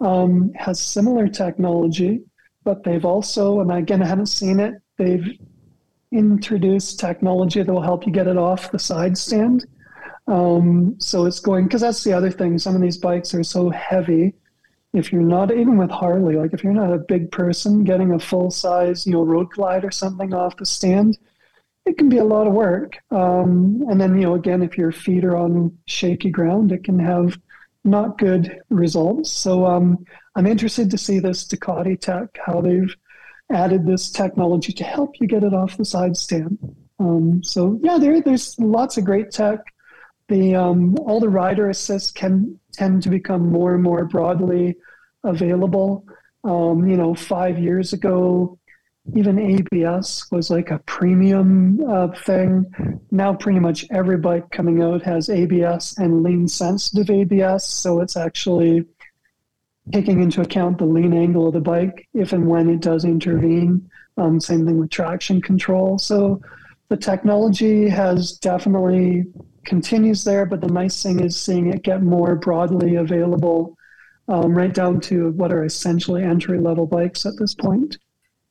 um, 0.00 0.52
has 0.54 0.80
similar 0.80 1.28
technology, 1.28 2.22
but 2.64 2.82
they've 2.82 3.04
also, 3.04 3.60
and 3.60 3.70
again, 3.70 4.02
I 4.02 4.06
haven't 4.06 4.26
seen 4.26 4.58
it. 4.58 4.74
They've 4.98 5.38
introduced 6.10 6.98
technology 6.98 7.62
that 7.62 7.72
will 7.72 7.82
help 7.82 8.06
you 8.06 8.12
get 8.12 8.26
it 8.26 8.36
off 8.36 8.72
the 8.72 8.78
side 8.78 9.16
stand. 9.16 9.66
Um, 10.26 10.96
so 10.98 11.26
it's 11.26 11.38
going 11.38 11.64
because 11.64 11.82
that's 11.82 12.02
the 12.02 12.12
other 12.12 12.32
thing. 12.32 12.58
Some 12.58 12.74
of 12.74 12.82
these 12.82 12.98
bikes 12.98 13.34
are 13.34 13.44
so 13.44 13.70
heavy. 13.70 14.34
If 14.94 15.12
you're 15.12 15.22
not 15.22 15.52
even 15.52 15.76
with 15.76 15.90
Harley, 15.90 16.36
like 16.36 16.52
if 16.52 16.64
you're 16.64 16.72
not 16.72 16.92
a 16.92 16.98
big 16.98 17.30
person, 17.30 17.84
getting 17.84 18.12
a 18.12 18.18
full 18.18 18.50
size, 18.50 19.06
you 19.06 19.12
know, 19.12 19.22
road 19.22 19.50
glide 19.50 19.84
or 19.84 19.92
something 19.92 20.34
off 20.34 20.56
the 20.56 20.66
stand 20.66 21.18
it 21.86 21.96
can 21.96 22.08
be 22.08 22.18
a 22.18 22.24
lot 22.24 22.46
of 22.46 22.52
work. 22.52 22.98
Um, 23.10 23.84
and 23.88 24.00
then, 24.00 24.14
you 24.16 24.22
know, 24.22 24.34
again, 24.34 24.62
if 24.62 24.76
your 24.76 24.92
feet 24.92 25.24
are 25.24 25.36
on 25.36 25.76
shaky 25.86 26.30
ground, 26.30 26.72
it 26.72 26.84
can 26.84 26.98
have, 26.98 27.38
not 27.86 28.18
good 28.18 28.60
results. 28.68 29.30
So 29.30 29.64
um, 29.64 30.04
I'm 30.34 30.46
interested 30.46 30.90
to 30.90 30.98
see 30.98 31.20
this 31.20 31.46
Ducati 31.46 31.98
tech, 31.98 32.36
how 32.44 32.60
they've 32.60 32.94
added 33.50 33.86
this 33.86 34.10
technology 34.10 34.72
to 34.72 34.84
help 34.84 35.20
you 35.20 35.26
get 35.26 35.44
it 35.44 35.54
off 35.54 35.76
the 35.76 35.84
side 35.84 36.16
stand. 36.16 36.58
Um, 36.98 37.42
so 37.42 37.78
yeah, 37.82 37.96
there, 37.98 38.20
there's 38.20 38.58
lots 38.58 38.98
of 38.98 39.04
great 39.04 39.30
tech. 39.30 39.60
The 40.28 40.56
um, 40.56 40.98
all 40.98 41.20
the 41.20 41.28
rider 41.28 41.70
assists 41.70 42.10
can 42.10 42.58
tend 42.72 43.04
to 43.04 43.10
become 43.10 43.52
more 43.52 43.74
and 43.74 43.82
more 43.82 44.04
broadly 44.04 44.74
available. 45.22 46.04
Um, 46.42 46.88
you 46.88 46.96
know, 46.96 47.14
five 47.14 47.58
years 47.58 47.92
ago, 47.92 48.58
even 49.14 49.38
ABS 49.38 50.26
was 50.30 50.50
like 50.50 50.70
a 50.70 50.80
premium 50.80 51.80
uh, 51.88 52.08
thing. 52.08 52.66
Now, 53.10 53.34
pretty 53.34 53.60
much 53.60 53.86
every 53.90 54.16
bike 54.16 54.50
coming 54.50 54.82
out 54.82 55.02
has 55.02 55.30
ABS 55.30 55.96
and 55.98 56.22
lean 56.22 56.48
sensitive 56.48 57.10
ABS. 57.10 57.64
So 57.64 58.00
it's 58.00 58.16
actually 58.16 58.84
taking 59.92 60.22
into 60.22 60.40
account 60.40 60.78
the 60.78 60.86
lean 60.86 61.12
angle 61.12 61.46
of 61.46 61.54
the 61.54 61.60
bike 61.60 62.08
if 62.14 62.32
and 62.32 62.48
when 62.48 62.68
it 62.68 62.80
does 62.80 63.04
intervene. 63.04 63.88
Um, 64.16 64.40
same 64.40 64.66
thing 64.66 64.78
with 64.78 64.90
traction 64.90 65.40
control. 65.40 65.98
So 65.98 66.40
the 66.88 66.96
technology 66.96 67.88
has 67.88 68.32
definitely 68.32 69.26
continues 69.64 70.24
there, 70.24 70.46
but 70.46 70.60
the 70.60 70.68
nice 70.68 71.02
thing 71.02 71.20
is 71.20 71.40
seeing 71.40 71.72
it 71.72 71.82
get 71.82 72.02
more 72.02 72.34
broadly 72.34 72.96
available, 72.96 73.76
um, 74.28 74.56
right 74.56 74.72
down 74.72 75.00
to 75.02 75.30
what 75.32 75.52
are 75.52 75.64
essentially 75.64 76.22
entry 76.22 76.58
level 76.58 76.86
bikes 76.86 77.26
at 77.26 77.36
this 77.36 77.54
point 77.54 77.98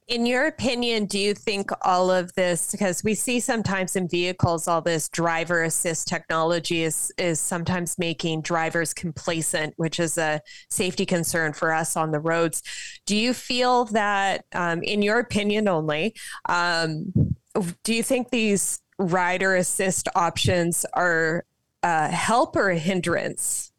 in 0.08 0.28
your 0.28 0.46
opinion, 0.46 1.06
do 1.06 1.18
you 1.18 1.34
think 1.34 1.72
all 1.82 2.12
of 2.12 2.32
this, 2.36 2.72
because 2.72 3.04
we 3.04 3.16
see 3.16 3.40
sometimes 3.40 3.96
in 3.96 4.08
vehicles, 4.08 4.68
all 4.68 4.82
this 4.82 5.10
driver 5.10 5.64
assist 5.64 6.08
technology 6.08 6.84
is, 6.84 7.12
is 7.18 7.40
sometimes 7.40 7.98
making 7.98 8.42
drivers 8.42 8.94
complacent, 8.94 9.74
which 9.78 10.00
is 10.00 10.18
a 10.20 10.42
safety 10.70 11.08
concern 11.08 11.54
for 11.54 11.74
us 11.74 11.98
on 11.98 12.12
the 12.12 12.20
roads. 12.20 12.62
Do 13.08 13.16
you 13.16 13.34
feel 13.34 13.86
that, 13.86 14.46
um, 14.54 14.84
in 14.84 15.02
your 15.02 15.18
opinion 15.18 15.68
only, 15.68 16.14
um, 16.48 17.12
do 17.84 17.94
you 17.94 18.04
think 18.04 18.30
these 18.30 18.82
rider 19.00 19.56
assist 19.56 20.08
options 20.16 20.86
are 20.94 21.46
a 21.82 22.10
help 22.10 22.56
or 22.56 22.70
a 22.70 22.78
hindrance? 22.78 23.72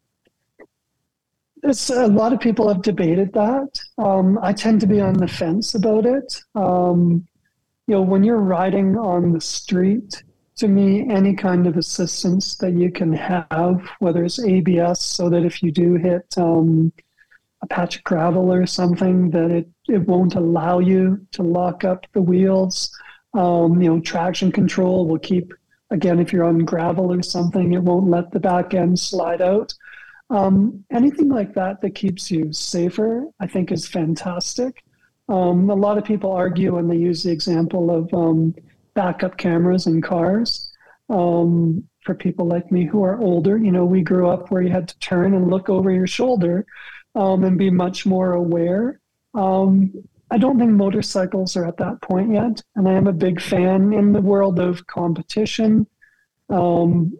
It's, 1.69 1.91
a 1.91 2.07
lot 2.07 2.33
of 2.33 2.41
people 2.41 2.69
have 2.69 2.83
debated 2.83 3.33
that. 3.33 3.81
Um, 3.99 4.39
I 4.41 4.53
tend 4.53 4.81
to 4.83 4.87
be 4.87 5.01
on 5.01 5.15
the 5.15 5.27
fence 5.27 5.75
about 5.75 6.07
it. 6.07 6.41
Um, 6.55 7.27
you 7.89 7.95
know, 7.95 8.03
when 8.03 8.23
you're 8.23 8.39
riding 8.39 8.97
on 8.97 9.33
the 9.33 9.41
street, 9.41 10.23
to 10.57 10.69
me, 10.69 11.09
any 11.11 11.35
kind 11.35 11.67
of 11.67 11.77
assistance 11.77 12.55
that 12.57 12.73
you 12.73 12.91
can 12.91 13.13
have, 13.13 13.87
whether 13.99 14.25
it's 14.25 14.43
ABS, 14.43 15.01
so 15.01 15.29
that 15.29 15.45
if 15.45 15.63
you 15.63 15.71
do 15.71 15.95
hit 15.95 16.27
um, 16.39 16.93
a 17.63 17.67
patch 17.67 17.97
of 17.97 18.05
gravel 18.05 18.53
or 18.53 18.65
something, 18.65 19.31
that 19.31 19.51
it, 19.51 19.69
it 19.89 20.07
won't 20.07 20.35
allow 20.35 20.79
you 20.79 21.21
to 21.33 21.43
lock 21.43 21.85
up 21.85 22.07
the 22.13 22.23
wheels. 22.23 22.97
Um, 23.35 23.83
you 23.83 23.91
know, 23.91 24.01
traction 24.01 24.51
control 24.51 25.07
will 25.07 25.19
keep, 25.19 25.53
again, 25.91 26.21
if 26.21 26.33
you're 26.33 26.45
on 26.45 26.65
gravel 26.65 27.13
or 27.13 27.23
something, 27.23 27.75
it 27.75 27.83
won't 27.83 28.09
let 28.09 28.31
the 28.31 28.41
back 28.41 28.73
end 28.73 28.99
slide 28.99 29.43
out. 29.43 29.75
Um, 30.31 30.85
anything 30.91 31.29
like 31.29 31.55
that 31.55 31.81
that 31.81 31.95
keeps 31.95 32.31
you 32.31 32.53
safer, 32.53 33.27
I 33.41 33.47
think, 33.47 33.71
is 33.71 33.87
fantastic. 33.87 34.83
Um, 35.29 35.71
a 35.71 35.75
lot 35.75 35.99
of 35.99 36.05
people 36.05 36.33
argue 36.33 36.75
when 36.75 36.89
they 36.89 36.97
use 36.97 37.23
the 37.23 37.31
example 37.31 37.91
of 37.91 38.13
um, 38.13 38.55
backup 38.95 39.37
cameras 39.37 39.87
in 39.87 40.03
cars. 40.03 40.73
Um, 41.09 41.89
for 42.05 42.15
people 42.15 42.47
like 42.47 42.71
me 42.71 42.85
who 42.85 43.03
are 43.03 43.21
older, 43.21 43.59
you 43.59 43.73
know, 43.73 43.85
we 43.85 44.01
grew 44.01 44.29
up 44.29 44.51
where 44.51 44.63
you 44.63 44.71
had 44.71 44.89
to 44.89 44.99
turn 45.01 45.35
and 45.35 45.51
look 45.51 45.69
over 45.69 45.91
your 45.91 46.07
shoulder 46.07 46.65
um, 47.17 47.45
and 47.45 47.59
be 47.59 47.71
much 47.71 48.07
more 48.07 48.33
aware. 48.33 49.01
Um, 49.35 49.93
I 50.31 50.39
don't 50.39 50.59
think 50.59 50.71
motorcycles 50.71 51.57
are 51.57 51.67
at 51.67 51.77
that 51.79 52.01
point 52.03 52.33
yet, 52.33 52.63
and 52.75 52.89
I 52.89 52.93
am 52.93 53.07
a 53.07 53.13
big 53.13 53.41
fan 53.41 53.93
in 53.93 54.13
the 54.13 54.21
world 54.21 54.59
of 54.59 54.87
competition. 54.87 55.87
Um, 56.49 57.19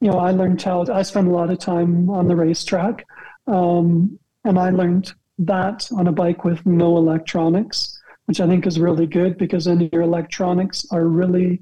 you 0.00 0.10
know, 0.10 0.18
I 0.18 0.32
learned 0.32 0.60
how 0.60 0.84
to 0.84 0.94
I 0.94 1.02
spent 1.02 1.28
a 1.28 1.30
lot 1.30 1.50
of 1.50 1.58
time 1.58 2.10
on 2.10 2.28
the 2.28 2.36
racetrack, 2.36 3.06
um, 3.46 4.18
and 4.44 4.58
I 4.58 4.70
learned 4.70 5.12
that 5.38 5.88
on 5.92 6.06
a 6.06 6.12
bike 6.12 6.44
with 6.44 6.64
no 6.66 6.96
electronics, 6.96 8.00
which 8.26 8.40
I 8.40 8.46
think 8.46 8.66
is 8.66 8.78
really 8.78 9.06
good 9.06 9.38
because 9.38 9.64
then 9.64 9.88
your 9.92 10.02
electronics 10.02 10.86
are 10.90 11.06
really 11.06 11.60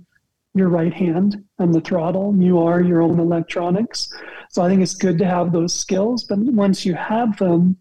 your 0.55 0.69
right 0.69 0.93
hand 0.93 1.43
and 1.59 1.75
the 1.75 1.81
throttle. 1.81 2.35
You 2.37 2.59
are 2.59 2.83
your 2.83 3.01
own 3.03 3.19
electronics. 3.19 4.13
So 4.51 4.63
I 4.63 4.69
think 4.69 4.83
it's 4.83 4.95
good 4.95 5.19
to 5.19 5.25
have 5.25 5.53
those 5.53 5.75
skills. 5.75 6.25
But 6.25 6.39
once 6.39 6.85
you 6.85 6.95
have 6.95 7.39
them, 7.39 7.77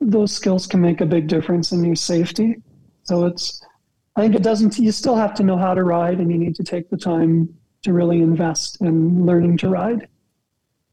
those 0.00 0.32
skills 0.32 0.66
can 0.66 0.80
make 0.80 1.00
a 1.00 1.06
big 1.06 1.28
difference 1.28 1.72
in 1.72 1.82
your 1.82 1.96
safety. 1.96 2.56
So 3.04 3.24
it's, 3.24 3.64
I 4.16 4.20
think 4.20 4.34
it 4.34 4.42
doesn't, 4.42 4.78
you 4.78 4.92
still 4.92 5.16
have 5.16 5.34
to 5.34 5.42
know 5.42 5.56
how 5.56 5.72
to 5.72 5.82
ride 5.82 6.18
and 6.18 6.30
you 6.30 6.36
need 6.36 6.56
to 6.56 6.64
take 6.64 6.90
the 6.90 6.96
time 6.96 7.48
to 7.82 7.92
really 7.92 8.20
invest 8.20 8.80
in 8.80 9.24
learning 9.24 9.58
to 9.58 9.68
ride. 9.68 10.08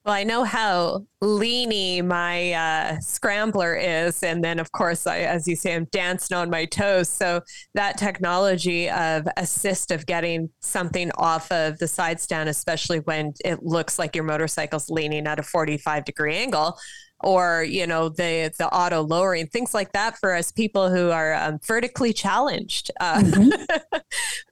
Well, 0.05 0.13
I 0.13 0.23
know 0.23 0.43
how 0.43 1.07
leany 1.23 2.05
my 2.05 2.51
uh, 2.51 2.99
scrambler 2.99 3.73
is. 3.75 4.21
And 4.21 4.43
then, 4.43 4.59
of 4.59 4.71
course, 4.71 5.07
I, 5.07 5.21
as 5.21 5.47
you 5.47 5.55
say, 5.55 5.73
I'm 5.73 5.85
dancing 5.85 6.37
on 6.37 6.51
my 6.51 6.65
toes. 6.65 7.09
So 7.09 7.41
that 7.73 7.97
technology 7.97 8.87
of 8.87 9.27
assist 9.35 9.89
of 9.89 10.05
getting 10.05 10.51
something 10.59 11.09
off 11.17 11.51
of 11.51 11.79
the 11.79 11.87
side 11.87 12.21
stand, 12.21 12.49
especially 12.49 12.99
when 12.99 13.33
it 13.43 13.63
looks 13.63 13.97
like 13.97 14.15
your 14.15 14.25
motorcycle's 14.25 14.91
leaning 14.91 15.25
at 15.25 15.39
a 15.39 15.43
45 15.43 16.05
degree 16.05 16.35
angle, 16.35 16.77
or 17.25 17.63
you 17.63 17.87
know 17.87 18.07
the 18.07 18.53
the 18.59 18.67
auto 18.71 19.01
lowering 19.01 19.47
things 19.47 19.73
like 19.73 19.91
that 19.93 20.17
for 20.19 20.33
us 20.33 20.51
people 20.51 20.91
who 20.91 21.09
are 21.09 21.33
um, 21.33 21.59
vertically 21.65 22.13
challenged 22.13 22.91
uh, 22.99 23.19
mm-hmm. 23.19 23.97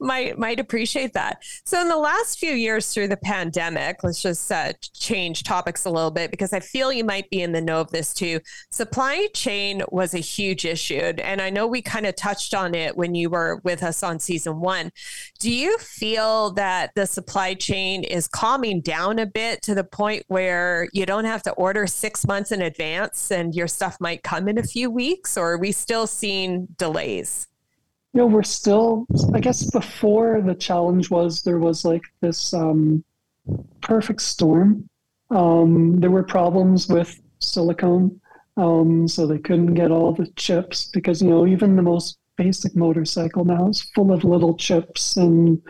might 0.00 0.36
might 0.38 0.58
appreciate 0.58 1.12
that. 1.12 1.40
So 1.64 1.80
in 1.80 1.88
the 1.88 1.96
last 1.96 2.38
few 2.38 2.52
years 2.52 2.92
through 2.92 3.08
the 3.08 3.16
pandemic 3.16 4.02
let's 4.02 4.20
just 4.20 4.50
uh, 4.50 4.72
change 4.92 5.44
topics 5.44 5.84
a 5.84 5.90
little 5.90 6.10
bit 6.10 6.30
because 6.30 6.52
i 6.52 6.60
feel 6.60 6.92
you 6.92 7.04
might 7.04 7.30
be 7.30 7.42
in 7.42 7.52
the 7.52 7.60
know 7.60 7.80
of 7.80 7.90
this 7.92 8.12
too. 8.12 8.40
Supply 8.70 9.28
chain 9.32 9.82
was 9.90 10.12
a 10.12 10.18
huge 10.18 10.64
issue 10.64 10.94
and 10.94 11.40
i 11.40 11.50
know 11.50 11.66
we 11.66 11.80
kind 11.80 12.06
of 12.06 12.16
touched 12.16 12.54
on 12.54 12.74
it 12.74 12.96
when 12.96 13.14
you 13.14 13.30
were 13.30 13.60
with 13.62 13.82
us 13.82 14.02
on 14.02 14.18
season 14.18 14.60
one. 14.60 14.90
Do 15.38 15.50
you 15.50 15.78
feel 15.78 16.50
that 16.52 16.90
the 16.96 17.06
supply 17.06 17.54
chain 17.54 18.02
is 18.02 18.26
calming 18.26 18.80
down 18.80 19.20
a 19.20 19.26
bit 19.26 19.62
to 19.62 19.74
the 19.74 19.84
point 19.84 20.24
where 20.26 20.88
you 20.92 21.06
don't 21.06 21.24
have 21.24 21.42
to 21.44 21.52
order 21.52 21.86
six 21.86 22.26
months 22.26 22.50
in 22.50 22.63
advance 22.64 23.30
and 23.30 23.54
your 23.54 23.68
stuff 23.68 23.96
might 24.00 24.22
come 24.22 24.48
in 24.48 24.58
a 24.58 24.62
few 24.62 24.90
weeks, 24.90 25.36
or 25.36 25.52
are 25.52 25.58
we 25.58 25.72
still 25.72 26.06
seeing 26.06 26.66
delays? 26.78 27.46
You 28.12 28.20
know, 28.20 28.26
we're 28.26 28.42
still, 28.42 29.06
I 29.34 29.40
guess 29.40 29.70
before 29.70 30.40
the 30.40 30.54
challenge 30.54 31.10
was 31.10 31.42
there 31.42 31.58
was 31.58 31.84
like 31.84 32.02
this 32.20 32.54
um, 32.54 33.04
perfect 33.80 34.22
storm. 34.22 34.88
Um, 35.30 36.00
there 36.00 36.10
were 36.10 36.22
problems 36.22 36.88
with 36.88 37.20
silicone. 37.40 38.20
Um, 38.56 39.08
so 39.08 39.26
they 39.26 39.38
couldn't 39.38 39.74
get 39.74 39.90
all 39.90 40.12
the 40.12 40.28
chips 40.36 40.88
because, 40.92 41.20
you 41.20 41.28
know, 41.28 41.46
even 41.46 41.74
the 41.74 41.82
most 41.82 42.18
basic 42.36 42.76
motorcycle 42.76 43.44
now 43.44 43.68
is 43.68 43.82
full 43.94 44.12
of 44.12 44.24
little 44.24 44.56
chips. 44.56 45.16
And 45.16 45.60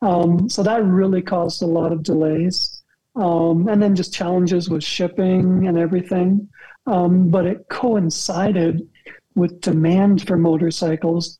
um, 0.00 0.48
so 0.48 0.62
that 0.64 0.84
really 0.84 1.22
caused 1.22 1.62
a 1.62 1.66
lot 1.66 1.92
of 1.92 2.02
delays 2.02 2.81
um, 3.14 3.68
and 3.68 3.82
then 3.82 3.94
just 3.94 4.14
challenges 4.14 4.68
with 4.70 4.82
shipping 4.82 5.66
and 5.66 5.78
everything. 5.78 6.48
Um, 6.86 7.28
but 7.28 7.46
it 7.46 7.68
coincided 7.68 8.88
with 9.34 9.60
demand 9.60 10.26
for 10.26 10.36
motorcycles 10.36 11.38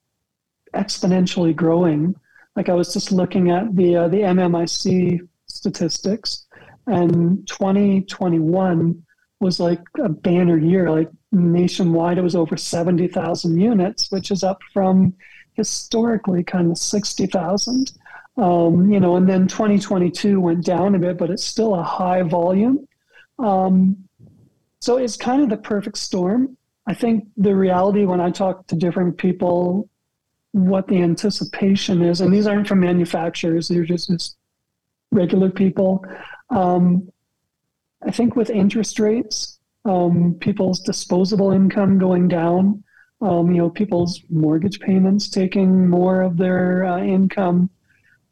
exponentially 0.75 1.55
growing. 1.55 2.14
Like 2.57 2.69
I 2.69 2.75
was 2.75 2.93
just 2.93 3.12
looking 3.12 3.50
at 3.50 3.75
the 3.75 3.97
uh, 3.97 4.09
the 4.09 4.19
MMIC 4.19 5.21
statistics, 5.47 6.47
and 6.87 7.47
2021 7.49 9.02
was 9.41 9.59
like 9.59 9.81
a 10.02 10.09
banner 10.09 10.59
year. 10.59 10.91
Like 10.91 11.11
nationwide, 11.33 12.19
it 12.19 12.23
was 12.23 12.37
over 12.37 12.57
70,000 12.57 13.61
units, 13.61 14.11
which 14.11 14.31
is 14.31 14.45
up 14.45 14.61
from 14.73 15.14
historically 15.55 16.45
kind 16.45 16.71
of 16.71 16.79
60,000. 16.79 17.93
Um, 18.37 18.91
you 18.91 18.99
know, 18.99 19.17
and 19.17 19.29
then 19.29 19.47
2022 19.47 20.41
went 20.41 20.65
down 20.65 20.95
a 20.95 20.99
bit, 20.99 21.19
but 21.19 21.31
it's 21.31 21.45
still 21.45 21.75
a 21.75 21.83
high 21.83 22.23
volume. 22.23 22.89
Um, 23.39 24.09
so 24.81 24.97
it's 24.97 25.17
kind 25.17 25.43
of 25.43 25.51
the 25.51 25.57
perfect 25.57 25.99
storm. 25.99 26.57
I 26.87 26.95
think 26.95 27.29
the 27.37 27.55
reality 27.55 28.05
when 28.05 28.21
I 28.21 28.31
talk 28.31 28.67
to 28.69 28.77
different 28.77 29.19
people, 29.19 29.89
what 30.53 30.89
the 30.89 31.03
anticipation 31.03 32.03
is, 32.03 32.21
and 32.21 32.33
these 32.33 32.47
aren't 32.47 32.69
from 32.69 32.81
manufacturers, 32.81 33.69
they're 33.69 33.85
just, 33.85 34.11
just 34.11 34.37
regular 35.11 35.51
people. 35.51 36.05
Um, 36.51 37.09
I 38.05 38.11
think 38.11 38.35
with 38.35 38.51
interest 38.51 38.99
rates, 38.99 39.59
um, 39.85 40.37
people's 40.41 40.81
disposable 40.81 41.53
income 41.53 41.99
going 41.99 42.29
down, 42.29 42.83
um, 43.21 43.51
you 43.53 43.59
know, 43.59 43.71
people's 43.71 44.21
mortgage 44.31 44.81
payments 44.81 45.29
taking 45.29 45.89
more 45.89 46.23
of 46.23 46.37
their 46.37 46.85
uh, 46.85 46.99
income, 47.01 47.71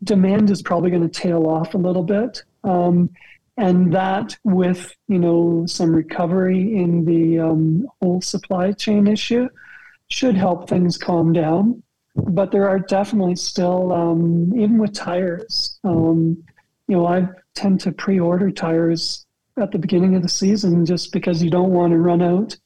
demand 0.04 0.50
is 0.50 0.62
probably 0.62 0.90
going 0.90 1.08
to 1.08 1.20
tail 1.20 1.46
off 1.46 1.74
a 1.74 1.78
little 1.78 2.02
bit. 2.02 2.42
Um, 2.64 3.10
and 3.56 3.92
that 3.92 4.38
with 4.42 4.94
you 5.08 5.18
know 5.18 5.64
some 5.66 5.94
recovery 5.94 6.76
in 6.76 7.04
the 7.04 7.38
um, 7.38 7.86
whole 8.00 8.20
supply 8.22 8.72
chain 8.72 9.06
issue 9.06 9.48
should 10.08 10.34
help 10.34 10.68
things 10.68 10.96
calm 10.96 11.32
down. 11.32 11.82
But 12.16 12.50
there 12.50 12.68
are 12.68 12.80
definitely 12.80 13.36
still, 13.36 13.92
um, 13.92 14.52
even 14.56 14.78
with 14.78 14.92
tires, 14.94 15.78
um, 15.84 16.42
you 16.88 16.96
know, 16.96 17.06
I 17.06 17.28
tend 17.54 17.80
to 17.80 17.92
pre-order 17.92 18.50
tires 18.50 19.26
at 19.56 19.70
the 19.70 19.78
beginning 19.78 20.16
of 20.16 20.22
the 20.22 20.28
season 20.28 20.84
just 20.84 21.12
because 21.12 21.42
you 21.42 21.50
don't 21.50 21.70
want 21.70 21.92
to 21.92 21.98
run 21.98 22.20
out 22.20 22.56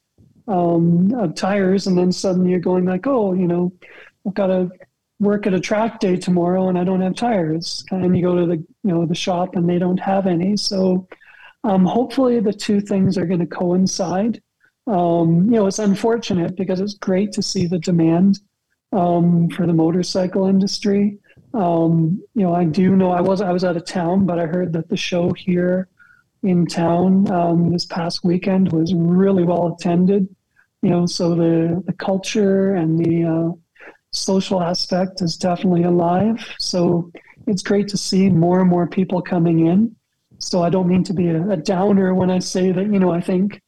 um, 0.47 1.13
of 1.13 1.35
tires, 1.35 1.85
and 1.87 1.97
then 1.97 2.11
suddenly 2.11 2.51
you're 2.51 2.59
going 2.59 2.85
like, 2.85 3.05
oh, 3.05 3.33
you 3.33 3.47
know, 3.47 3.71
I've 4.25 4.33
got 4.33 4.47
to 4.47 4.71
work 5.19 5.47
at 5.47 5.53
a 5.53 5.59
track 5.59 5.99
day 5.99 6.17
tomorrow 6.17 6.67
and 6.69 6.77
I 6.77 6.83
don't 6.83 7.01
have 7.01 7.15
tires. 7.15 7.85
And 7.91 8.15
you 8.15 8.23
go 8.23 8.35
to 8.35 8.45
the 8.45 8.57
you 8.57 8.91
know 8.91 9.05
the 9.05 9.15
shop 9.15 9.55
and 9.55 9.69
they 9.69 9.79
don't 9.79 9.99
have 9.99 10.27
any. 10.27 10.57
So 10.57 11.07
um, 11.63 11.85
hopefully 11.85 12.39
the 12.39 12.53
two 12.53 12.81
things 12.81 13.17
are 13.17 13.25
going 13.25 13.39
to 13.39 13.47
coincide. 13.47 14.41
Um, 14.87 15.45
you 15.45 15.57
know, 15.57 15.67
it's 15.67 15.79
unfortunate 15.79 16.55
because 16.55 16.79
it's 16.79 16.93
great 16.93 17.31
to 17.33 17.41
see 17.41 17.65
the 17.65 17.79
demand 17.79 18.39
um, 18.91 19.49
for 19.49 19.65
the 19.65 19.73
motorcycle 19.73 20.47
industry. 20.47 21.17
Um, 21.53 22.21
you 22.33 22.43
know, 22.43 22.53
I 22.53 22.65
do 22.65 22.95
know 22.95 23.11
I 23.11 23.21
was 23.21 23.41
I 23.41 23.51
was 23.51 23.63
out 23.63 23.77
of 23.77 23.85
town, 23.85 24.25
but 24.25 24.39
I 24.39 24.45
heard 24.45 24.73
that 24.73 24.89
the 24.89 24.97
show 24.97 25.31
here 25.31 25.87
in 26.43 26.67
town 26.67 27.31
um, 27.31 27.71
this 27.71 27.85
past 27.85 28.23
weekend 28.23 28.71
was 28.71 28.93
really 28.93 29.43
well 29.43 29.73
attended. 29.73 30.27
You 30.81 30.89
know, 30.91 31.05
so 31.05 31.33
the 31.33 31.81
the 31.85 31.93
culture 31.93 32.75
and 32.75 32.99
the 32.99 33.23
uh, 33.23 33.51
social 34.15 34.61
aspect 34.61 35.21
is 35.21 35.37
definitely 35.37 35.83
alive. 35.83 36.37
So 36.59 37.11
it's 37.47 37.61
great 37.61 37.87
to 37.89 37.97
see 37.97 38.29
more 38.29 38.61
and 38.61 38.69
more 38.69 38.87
people 38.87 39.21
coming 39.21 39.67
in. 39.67 39.95
So 40.39 40.63
I 40.63 40.69
don't 40.69 40.87
mean 40.87 41.03
to 41.05 41.13
be 41.13 41.27
a, 41.27 41.49
a 41.49 41.57
downer 41.57 42.13
when 42.13 42.29
I 42.29 42.39
say 42.39 42.71
that, 42.71 42.91
you 42.91 42.99
know, 42.99 43.11
I 43.11 43.21
think 43.21 43.61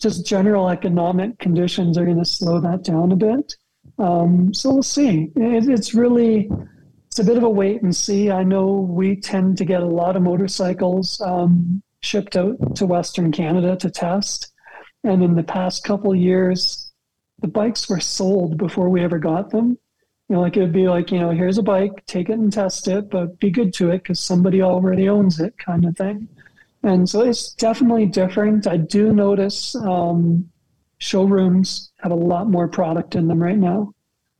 just 0.00 0.26
general 0.26 0.68
economic 0.68 1.38
conditions 1.38 1.96
are 1.96 2.04
going 2.04 2.18
to 2.18 2.24
slow 2.24 2.60
that 2.60 2.82
down 2.82 3.12
a 3.12 3.16
bit. 3.16 3.54
Um, 3.98 4.52
so 4.52 4.72
we'll 4.72 4.82
see. 4.82 5.30
It, 5.36 5.68
it's 5.68 5.94
really, 5.94 6.50
it's 7.06 7.20
a 7.20 7.24
bit 7.24 7.36
of 7.36 7.44
a 7.44 7.50
wait 7.50 7.82
and 7.82 7.94
see. 7.94 8.30
I 8.30 8.42
know 8.42 8.66
we 8.68 9.16
tend 9.16 9.58
to 9.58 9.64
get 9.64 9.82
a 9.82 9.86
lot 9.86 10.16
of 10.16 10.22
motorcycles 10.22 11.20
um, 11.20 11.82
shipped 12.00 12.36
out 12.36 12.76
to 12.76 12.86
Western 12.86 13.30
Canada 13.30 13.76
to 13.76 13.90
test. 13.90 14.52
And 15.04 15.22
in 15.22 15.34
the 15.36 15.42
past 15.42 15.84
couple 15.84 16.14
years, 16.14 16.92
the 17.40 17.48
bikes 17.48 17.88
were 17.88 18.00
sold 18.00 18.56
before 18.56 18.88
we 18.88 19.02
ever 19.02 19.18
got 19.18 19.50
them. 19.50 19.78
You 20.32 20.38
know, 20.38 20.44
like 20.44 20.56
it 20.56 20.60
would 20.60 20.72
be 20.72 20.88
like, 20.88 21.12
you 21.12 21.18
know, 21.18 21.28
here's 21.28 21.58
a 21.58 21.62
bike, 21.62 22.06
take 22.06 22.30
it 22.30 22.38
and 22.38 22.50
test 22.50 22.88
it, 22.88 23.10
but 23.10 23.38
be 23.38 23.50
good 23.50 23.74
to 23.74 23.90
it 23.90 23.98
because 23.98 24.18
somebody 24.18 24.62
already 24.62 25.06
owns 25.06 25.38
it, 25.40 25.58
kind 25.58 25.84
of 25.84 25.94
thing. 25.94 26.26
And 26.82 27.06
so 27.06 27.20
it's 27.20 27.52
definitely 27.52 28.06
different. 28.06 28.66
I 28.66 28.78
do 28.78 29.12
notice 29.12 29.76
um, 29.76 30.50
showrooms 30.96 31.92
have 31.98 32.12
a 32.12 32.14
lot 32.14 32.48
more 32.48 32.66
product 32.66 33.14
in 33.14 33.28
them 33.28 33.42
right 33.42 33.58
now. 33.58 33.92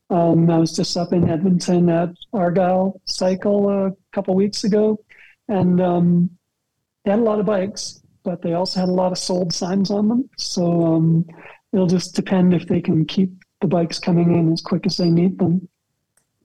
Um, 0.09 0.49
I 0.49 0.57
was 0.57 0.75
just 0.75 0.97
up 0.97 1.13
in 1.13 1.29
Edmonton 1.29 1.91
at 1.91 2.09
Argyle 2.33 2.99
Cycle 3.05 3.69
a 3.69 3.93
couple 4.15 4.35
weeks 4.35 4.65
ago, 4.65 4.99
and 5.49 5.79
um, 5.79 6.31
they 7.05 7.11
had 7.11 7.21
a 7.21 7.23
lot 7.23 7.39
of 7.39 7.45
bikes, 7.45 8.01
but 8.23 8.41
they 8.41 8.55
also 8.55 8.81
had 8.81 8.89
a 8.89 8.93
lot 8.93 9.13
of 9.13 9.19
sold 9.19 9.53
signs 9.53 9.91
on 9.91 10.09
them. 10.09 10.31
So 10.39 10.87
um, 10.87 11.27
it'll 11.75 11.87
just 11.87 12.17
depend 12.17 12.55
if 12.55 12.67
they 12.67 12.81
can 12.81 13.05
keep 13.05 13.31
the 13.61 13.69
bikes 13.69 13.99
coming 13.99 14.35
in 14.35 14.51
as 14.55 14.63
quick 14.63 14.87
as 14.87 14.97
they 14.97 15.11
need 15.11 15.39
them. 15.39 15.69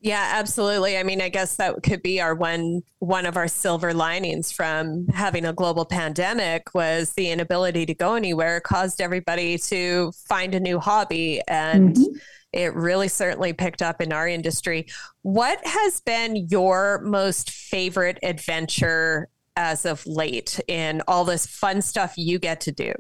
Yeah, 0.02 0.34
absolutely. 0.36 0.98
I 0.98 1.04
mean, 1.04 1.22
I 1.22 1.30
guess 1.30 1.56
that 1.56 1.82
could 1.82 2.04
be 2.04 2.22
our 2.22 2.36
one 2.36 2.82
one 3.00 3.26
of 3.26 3.36
our 3.36 3.48
silver 3.48 3.94
linings 3.94 4.52
from 4.52 5.08
having 5.08 5.46
a 5.46 5.54
global 5.54 5.86
pandemic 5.86 6.74
was 6.74 7.14
the 7.14 7.32
inability 7.32 7.86
to 7.88 7.94
go 7.94 8.14
anywhere 8.14 8.60
caused 8.60 9.02
everybody 9.02 9.58
to 9.58 10.12
find 10.28 10.54
a 10.54 10.60
new 10.60 10.80
hobby 10.80 11.42
and 11.48 11.96
mm-hmm. 11.96 12.18
it 12.54 12.74
really 12.76 13.08
certainly 13.08 13.54
picked 13.54 13.82
up 13.82 14.02
in 14.02 14.14
our 14.14 14.28
industry. 14.28 14.86
What 15.24 15.66
has 15.66 16.00
been 16.02 16.48
your 16.50 17.02
most 17.04 17.50
favorite 17.50 18.20
adventure 18.22 19.30
as 19.56 19.86
of 19.86 20.06
late 20.06 20.60
in 20.68 21.02
all 21.08 21.26
this 21.26 21.48
fun 21.48 21.82
stuff 21.82 22.14
you 22.18 22.38
get 22.38 22.62
to 22.62 22.72
do? 22.72 22.94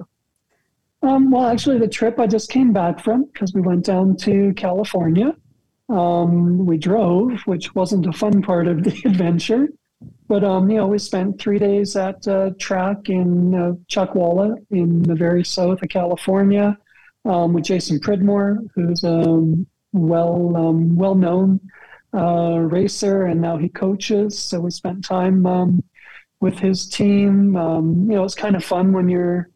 Um, 1.03 1.29
well, 1.29 1.45
actually, 1.45 1.77
the 1.77 1.87
trip 1.87 2.19
I 2.19 2.25
just 2.25 2.49
came 2.49 2.73
back 2.73 2.99
from 2.99 3.25
because 3.25 3.53
we 3.53 3.61
went 3.61 3.85
down 3.85 4.17
to 4.17 4.51
California. 4.55 5.35
Um, 5.89 6.65
we 6.65 6.77
drove, 6.77 7.41
which 7.45 7.73
wasn't 7.73 8.07
a 8.07 8.11
fun 8.11 8.41
part 8.41 8.67
of 8.67 8.83
the 8.83 9.01
adventure, 9.05 9.69
but 10.27 10.43
um, 10.43 10.69
you 10.69 10.77
know, 10.77 10.87
we 10.87 10.99
spent 10.99 11.39
three 11.39 11.59
days 11.59 11.95
at 11.95 12.27
uh, 12.27 12.51
track 12.59 13.09
in 13.09 13.55
uh, 13.55 13.71
Chuckwalla 13.89 14.55
in 14.69 15.01
the 15.03 15.15
very 15.15 15.43
south 15.43 15.81
of 15.81 15.89
California 15.89 16.77
um, 17.25 17.53
with 17.53 17.63
Jason 17.63 17.99
Pridmore, 17.99 18.59
who's 18.75 19.03
a 19.03 19.53
well 19.93 20.55
um, 20.55 20.95
well 20.95 21.15
known 21.15 21.59
uh, 22.13 22.57
racer, 22.59 23.25
and 23.25 23.41
now 23.41 23.57
he 23.57 23.69
coaches. 23.69 24.37
So 24.37 24.59
we 24.59 24.71
spent 24.71 25.05
time 25.05 25.45
um, 25.45 25.83
with 26.41 26.59
his 26.59 26.87
team. 26.87 27.55
Um, 27.55 28.09
you 28.09 28.17
know, 28.17 28.23
it's 28.23 28.35
kind 28.35 28.55
of 28.55 28.63
fun 28.63 28.91
when 28.91 29.07
you're 29.07 29.49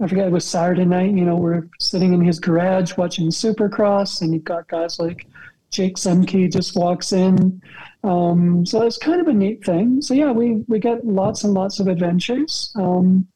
I 0.00 0.06
forget 0.06 0.26
it 0.26 0.32
was 0.32 0.44
Saturday 0.44 0.84
night. 0.84 1.14
You 1.14 1.24
know, 1.24 1.36
we're 1.36 1.68
sitting 1.80 2.12
in 2.12 2.20
his 2.20 2.38
garage 2.38 2.96
watching 2.96 3.28
Supercross, 3.28 4.20
and 4.20 4.32
you've 4.32 4.44
got 4.44 4.68
guys 4.68 4.98
like 4.98 5.26
Jake 5.76 5.96
Zemke 5.96 6.50
just 6.50 6.74
walks 6.74 7.12
in. 7.12 7.60
Um, 8.02 8.64
so 8.64 8.80
it's 8.82 8.96
kind 8.96 9.20
of 9.20 9.28
a 9.28 9.32
neat 9.34 9.62
thing. 9.62 10.00
So 10.00 10.14
yeah, 10.14 10.32
we 10.32 10.64
we 10.68 10.78
get 10.78 11.04
lots 11.04 11.44
and 11.44 11.52
lots 11.52 11.80
of 11.80 11.86
adventures, 11.86 12.72
um, 12.76 13.26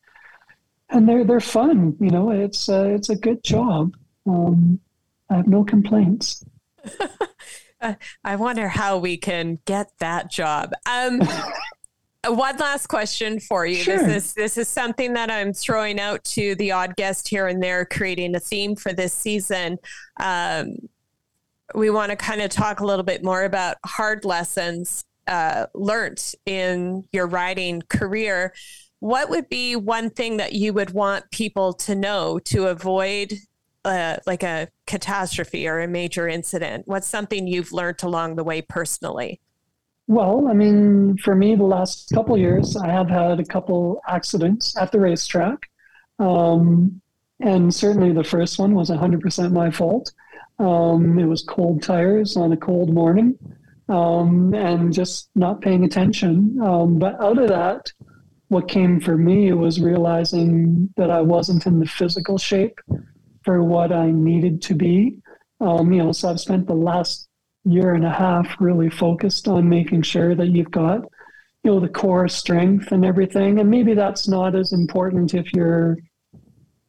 and 0.88 1.07
they're 1.07 1.24
they're 1.24 1.40
fun. 1.40 1.96
You 2.00 2.11
know, 2.11 2.31
it's 2.31 2.68
uh, 2.68 2.87
it's 2.94 3.11
a 3.11 3.16
good 3.16 3.44
job. 3.44 3.94
Um, 4.26 4.81
I 5.29 5.37
have 5.37 5.48
no 5.48 5.64
complaints. 5.64 6.42
I 8.24 8.37
wonder 8.37 8.68
how 8.68 8.98
we 8.98 9.18
can 9.18 9.59
get 9.66 9.90
that 9.98 10.31
job. 10.31 10.72
Um, 10.88 11.20
one 12.26 12.57
last 12.57 12.87
question 12.87 13.38
for 13.38 13.66
you. 13.66 13.76
Sure. 13.76 13.98
This 13.98 14.26
is 14.29 14.35
this 14.35 14.57
is 14.57 14.68
something 14.68 15.12
that 15.12 15.31
I'm 15.31 15.53
throwing 15.53 16.00
out 16.00 16.24
to 16.37 16.55
the 16.55 16.72
odd 16.72 16.96
guest 16.96 17.29
here 17.29 17.48
and 17.48 17.62
there, 17.62 17.85
creating 17.85 18.35
a 18.35 18.40
theme 18.40 18.76
for 18.76 18.94
this 18.94 19.12
season. 19.12 19.79
Um, 20.18 20.76
we 21.74 21.90
want 21.90 22.11
to 22.11 22.16
kind 22.16 22.40
of 22.40 22.50
talk 22.50 22.80
a 22.80 22.87
little 22.87 23.04
bit 23.04 23.22
more 23.22 23.44
about 23.44 23.76
hard 23.85 24.24
lessons 24.24 25.04
uh, 25.26 25.66
learned 25.74 26.35
in 26.46 27.04
your 27.12 27.26
riding 27.26 27.83
career. 27.88 28.52
What 28.98 29.30
would 29.30 29.48
be 29.48 29.76
one 29.76 30.11
thing 30.11 30.37
that 30.38 30.52
you 30.52 30.72
would 30.72 30.90
want 30.90 31.30
people 31.30 31.72
to 31.74 31.94
know 31.94 32.38
to 32.46 32.66
avoid 32.66 33.35
uh, 33.85 34.16
like 34.26 34.42
a 34.42 34.68
catastrophe 34.87 35.66
or 35.66 35.80
a 35.80 35.88
major 35.88 36.28
incident? 36.28 36.83
What's 36.87 37.06
something 37.06 37.46
you've 37.46 37.72
learned 37.72 38.02
along 38.02 38.37
the 38.37 38.44
way 38.44 38.61
personally? 38.61 39.40
Well, 40.06 40.48
I 40.48 40.54
mean, 40.54 41.16
for 41.18 41.37
me, 41.37 41.54
the 41.54 41.62
last 41.62 42.11
couple 42.12 42.37
years, 42.37 42.76
I 42.76 42.88
have 42.88 43.09
had 43.09 43.38
a 43.38 43.44
couple 43.44 44.00
accidents 44.09 44.76
at 44.76 44.90
the 44.90 44.98
racetrack. 44.98 45.70
Um, 46.18 47.00
and 47.38 47.72
certainly 47.72 48.12
the 48.12 48.24
first 48.24 48.59
one 48.59 48.74
was 48.74 48.90
100% 48.90 49.52
my 49.52 49.70
fault. 49.70 50.12
Um, 50.60 51.18
it 51.18 51.24
was 51.24 51.42
cold 51.42 51.82
tires 51.82 52.36
on 52.36 52.52
a 52.52 52.56
cold 52.56 52.92
morning 52.92 53.38
um, 53.88 54.54
and 54.54 54.92
just 54.92 55.30
not 55.34 55.62
paying 55.62 55.84
attention. 55.84 56.60
Um, 56.62 56.98
but 56.98 57.20
out 57.20 57.38
of 57.38 57.48
that, 57.48 57.90
what 58.48 58.68
came 58.68 59.00
for 59.00 59.16
me 59.16 59.52
was 59.52 59.80
realizing 59.80 60.90
that 60.96 61.10
I 61.10 61.22
wasn't 61.22 61.66
in 61.66 61.80
the 61.80 61.86
physical 61.86 62.36
shape 62.36 62.78
for 63.42 63.62
what 63.62 63.90
I 63.90 64.10
needed 64.10 64.60
to 64.62 64.74
be. 64.74 65.16
Um, 65.60 65.92
you 65.92 66.02
know, 66.02 66.12
so 66.12 66.28
I've 66.28 66.40
spent 66.40 66.66
the 66.66 66.74
last 66.74 67.28
year 67.64 67.94
and 67.94 68.04
a 68.04 68.10
half 68.10 68.54
really 68.60 68.90
focused 68.90 69.48
on 69.48 69.68
making 69.68 70.02
sure 70.02 70.34
that 70.34 70.48
you've 70.48 70.70
got 70.70 71.02
you 71.62 71.70
know 71.70 71.80
the 71.80 71.88
core 71.88 72.28
strength 72.28 72.90
and 72.90 73.04
everything 73.04 73.60
and 73.60 73.70
maybe 73.70 73.92
that's 73.92 74.26
not 74.26 74.54
as 74.54 74.72
important 74.72 75.34
if 75.34 75.52
you're 75.52 75.98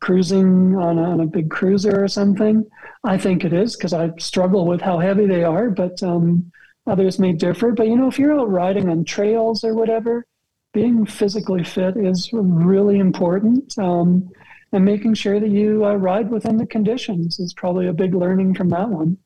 cruising 0.02 0.76
on 0.76 0.98
a, 0.98 1.04
on 1.04 1.20
a 1.22 1.26
big 1.26 1.50
cruiser 1.50 2.04
or 2.04 2.08
something 2.08 2.66
i 3.04 3.18
think 3.18 3.46
it 3.46 3.54
is 3.54 3.76
because 3.76 3.94
i 3.94 4.12
struggle 4.18 4.66
with 4.66 4.82
how 4.82 5.00
heavy 5.00 5.26
they 5.26 5.44
are 5.44 5.70
but 5.70 6.02
um, 6.04 6.52
others 6.88 7.20
may 7.20 7.32
differ 7.32 7.72
but 7.72 7.88
you 7.88 7.96
know 7.96 8.08
if 8.08 8.20
you're 8.20 8.38
out 8.38 8.50
riding 8.50 8.90
on 8.90 9.04
trails 9.04 9.64
or 9.64 9.74
whatever 9.74 10.26
being 10.74 11.06
physically 11.06 11.64
fit 11.64 11.96
is 11.98 12.30
really 12.34 12.98
important 12.98 13.78
um, 13.78 14.30
and 14.74 14.86
making 14.86 15.14
sure 15.14 15.40
that 15.40 15.50
you 15.50 15.86
uh, 15.86 15.94
ride 15.94 16.30
within 16.30 16.58
the 16.58 16.66
conditions 16.66 17.40
is 17.40 17.54
probably 17.54 17.88
a 17.88 17.94
big 17.94 18.14
learning 18.16 18.54
from 18.56 18.70
that 18.70 18.90
one 18.90 19.18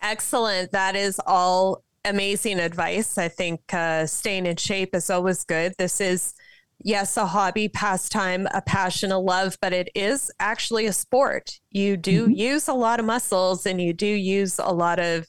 Excellent. 0.00 0.72
That 0.72 0.96
is 0.96 1.20
all 1.26 1.82
amazing 2.04 2.60
advice. 2.60 3.18
I 3.18 3.28
think 3.28 3.60
uh, 3.72 4.06
staying 4.06 4.46
in 4.46 4.56
shape 4.56 4.94
is 4.94 5.10
always 5.10 5.44
good. 5.44 5.74
This 5.78 6.00
is, 6.00 6.34
yes, 6.80 7.16
a 7.16 7.26
hobby, 7.26 7.68
pastime, 7.68 8.46
a 8.52 8.62
passion, 8.62 9.12
a 9.12 9.18
love, 9.18 9.56
but 9.60 9.72
it 9.72 9.88
is 9.94 10.30
actually 10.40 10.86
a 10.86 10.92
sport. 10.92 11.58
You 11.70 11.96
do 11.96 12.24
mm-hmm. 12.24 12.32
use 12.32 12.68
a 12.68 12.74
lot 12.74 13.00
of 13.00 13.06
muscles 13.06 13.66
and 13.66 13.80
you 13.80 13.92
do 13.92 14.06
use 14.06 14.58
a 14.58 14.72
lot 14.72 14.98
of, 14.98 15.26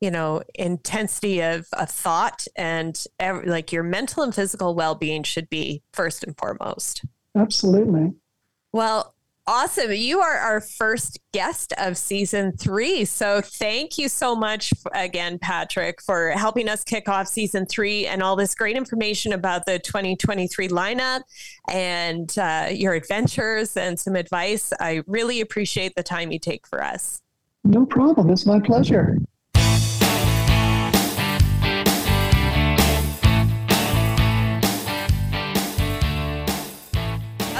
you 0.00 0.10
know 0.10 0.42
intensity 0.54 1.40
of, 1.40 1.66
of 1.72 1.88
thought 1.88 2.46
and 2.56 3.06
every, 3.18 3.46
like 3.46 3.72
your 3.72 3.82
mental 3.82 4.22
and 4.22 4.34
physical 4.34 4.74
well-being 4.74 5.22
should 5.22 5.48
be 5.48 5.82
first 5.94 6.22
and 6.22 6.36
foremost 6.36 7.04
absolutely 7.34 8.12
well 8.72 9.13
awesome. 9.46 9.92
You 9.92 10.20
are 10.20 10.36
our 10.36 10.60
first 10.60 11.18
guest 11.32 11.72
of 11.78 11.96
season 11.96 12.56
three. 12.56 13.04
So 13.04 13.40
thank 13.40 13.98
you 13.98 14.08
so 14.08 14.34
much 14.34 14.72
again 14.94 15.38
patrick 15.38 16.00
for 16.02 16.30
helping 16.30 16.68
us 16.68 16.82
kick 16.84 17.08
off 17.08 17.28
season 17.28 17.66
three 17.66 18.06
and 18.06 18.22
all 18.22 18.36
this 18.36 18.54
great 18.54 18.76
information 18.76 19.32
about 19.32 19.66
the 19.66 19.78
2023 19.78 20.68
lineup 20.68 21.20
and 21.70 22.36
uh, 22.38 22.68
your 22.70 22.94
adventures 22.94 23.76
and 23.76 23.98
some 23.98 24.16
advice. 24.16 24.72
I 24.80 25.02
really 25.06 25.40
appreciate 25.40 25.94
the 25.96 26.02
time 26.02 26.32
you 26.32 26.38
take 26.38 26.66
for 26.66 26.82
us. 26.82 27.20
No 27.64 27.86
problem. 27.86 28.30
It's 28.30 28.46
my 28.46 28.60
pleasure 28.60 29.18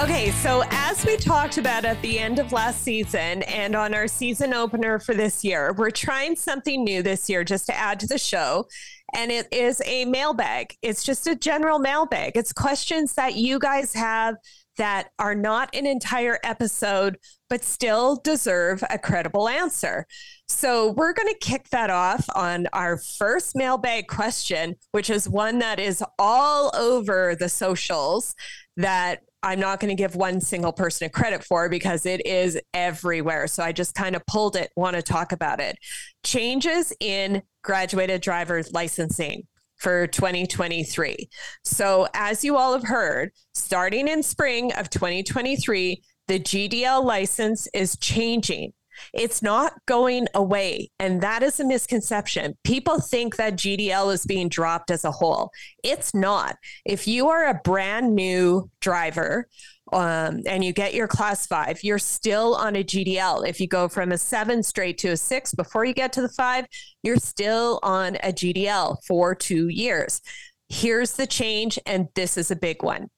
Okay, 0.05 0.33
so 0.33 0.63
as 0.69 1.03
we 1.07 1.17
talked 1.17 1.57
about 1.57 1.87
at 1.87 2.01
the 2.03 2.19
end 2.19 2.39
of 2.39 2.53
last 2.53 2.83
season 2.83 3.43
and 3.45 3.75
on 3.75 3.95
our 3.95 4.07
season 4.07 4.53
opener 4.53 4.99
for 4.99 5.15
this 5.15 5.43
year, 5.43 5.75
we're 5.79 5.91
trying 5.91 6.37
something 6.37 6.85
new 6.85 7.03
this 7.03 7.31
year 7.31 7.43
just 7.43 7.65
to 7.69 7.75
add 7.75 8.01
to 8.01 8.07
the 8.07 8.19
show. 8.19 8.67
And 9.15 9.33
it 9.33 9.49
is 9.51 9.81
a 9.87 10.05
mailbag. 10.05 10.75
It's 10.83 11.05
just 11.05 11.27
a 11.27 11.35
general 11.35 11.79
mailbag. 11.79 12.33
It's 12.37 12.53
questions 12.53 13.15
that 13.15 13.37
you 13.37 13.59
guys 13.59 13.95
have 13.95 14.35
that 14.77 15.09
are 15.19 15.35
not 15.35 15.75
an 15.75 15.87
entire 15.87 16.39
episode, 16.45 17.17
but 17.49 17.65
still 17.65 18.17
deserve 18.17 18.85
a 18.91 18.99
credible 18.99 19.49
answer. 19.49 20.07
So 20.49 20.91
we're 20.91 21.15
going 21.15 21.33
to 21.33 21.39
kick 21.41 21.71
that 21.71 21.89
off 21.89 22.29
on 22.35 22.67
our 22.75 22.99
first 22.99 23.57
mailbag 23.57 24.09
question, 24.09 24.77
which 24.93 25.09
is 25.09 25.31
one 25.31 25.61
that 25.61 25.81
is 25.81 26.05
all 26.19 26.71
over 26.77 27.35
the 27.35 27.49
socials 27.49 28.35
that 28.77 29.21
I'm 29.45 29.61
not 29.61 29.79
going 29.79 29.91
to 29.91 29.95
give 29.95 30.17
one 30.17 30.41
single 30.41 30.73
person 30.73 31.07
a 31.07 31.11
credit 31.11 31.45
for 31.45 31.69
because 31.69 32.07
it 32.07 32.27
is 32.27 32.59
everywhere. 32.73 33.47
So 33.47 33.63
I 33.63 33.73
just 33.73 33.95
kind 33.95 34.17
of 34.17 34.25
pulled 34.25 34.57
it, 34.57 34.73
want 34.75 34.97
to 34.97 35.03
talk 35.03 35.33
about 35.33 35.61
it. 35.61 35.77
Changes 36.25 36.95
in 36.99 37.43
graduated 37.63 38.23
driver 38.23 38.63
licensing 38.73 39.47
for 39.77 40.07
2023. 40.07 41.29
So, 41.63 42.09
as 42.15 42.43
you 42.43 42.57
all 42.57 42.73
have 42.73 42.85
heard, 42.85 43.33
starting 43.53 44.09
in 44.09 44.23
spring 44.23 44.73
of 44.73 44.89
2023, 44.89 46.03
the 46.27 46.41
GDL 46.41 47.05
license 47.05 47.69
is 47.75 47.99
changing. 47.99 48.73
It's 49.13 49.43
not 49.43 49.75
going 49.87 50.27
away. 50.35 50.91
And 50.99 51.21
that 51.21 51.43
is 51.43 51.61
a 51.61 51.65
misconception. 51.65 52.57
People 52.65 53.01
think 53.01 53.37
that 53.37 53.55
GDL 53.55 54.13
is 54.13 54.25
being 54.25 54.49
dropped 54.49 54.91
as 54.91 55.05
a 55.05 55.11
whole. 55.11 55.51
It's 55.83 56.15
not. 56.15 56.57
If 56.85 57.07
you 57.07 57.29
are 57.29 57.47
a 57.47 57.61
brand 57.65 58.15
new 58.15 58.71
driver, 58.81 59.49
um, 59.93 60.41
and 60.47 60.65
you 60.65 60.73
get 60.73 60.95
your 60.95 61.07
class 61.07 61.47
five, 61.47 61.85
you're 61.85 61.99
still 61.99 62.55
on 62.55 62.75
a 62.75 62.83
GDL. 62.83 63.47
If 63.47 63.61
you 63.61 63.69
go 63.69 63.87
from 63.89 64.13
a 64.13 64.19
seven 64.19 64.63
straight 64.63 64.99
to 64.99 65.11
a 65.11 65.17
six 65.17 65.53
before 65.53 65.85
you 65.85 65.93
get 65.93 66.13
to 66.15 66.23
the 66.23 66.29
five, 66.31 66.67
you're 67.03 67.19
still 67.19 67.81
on 67.83 68.17
a 68.17 68.33
GDL 68.33 68.97
for 69.07 69.35
two 69.35 69.69
years. 69.69 70.21
Here's 70.69 71.13
the 71.13 71.27
change, 71.27 71.79
and 71.87 72.09
this 72.15 72.39
is 72.39 72.51
a 72.51 72.57
big 72.57 72.83
one 72.83 73.09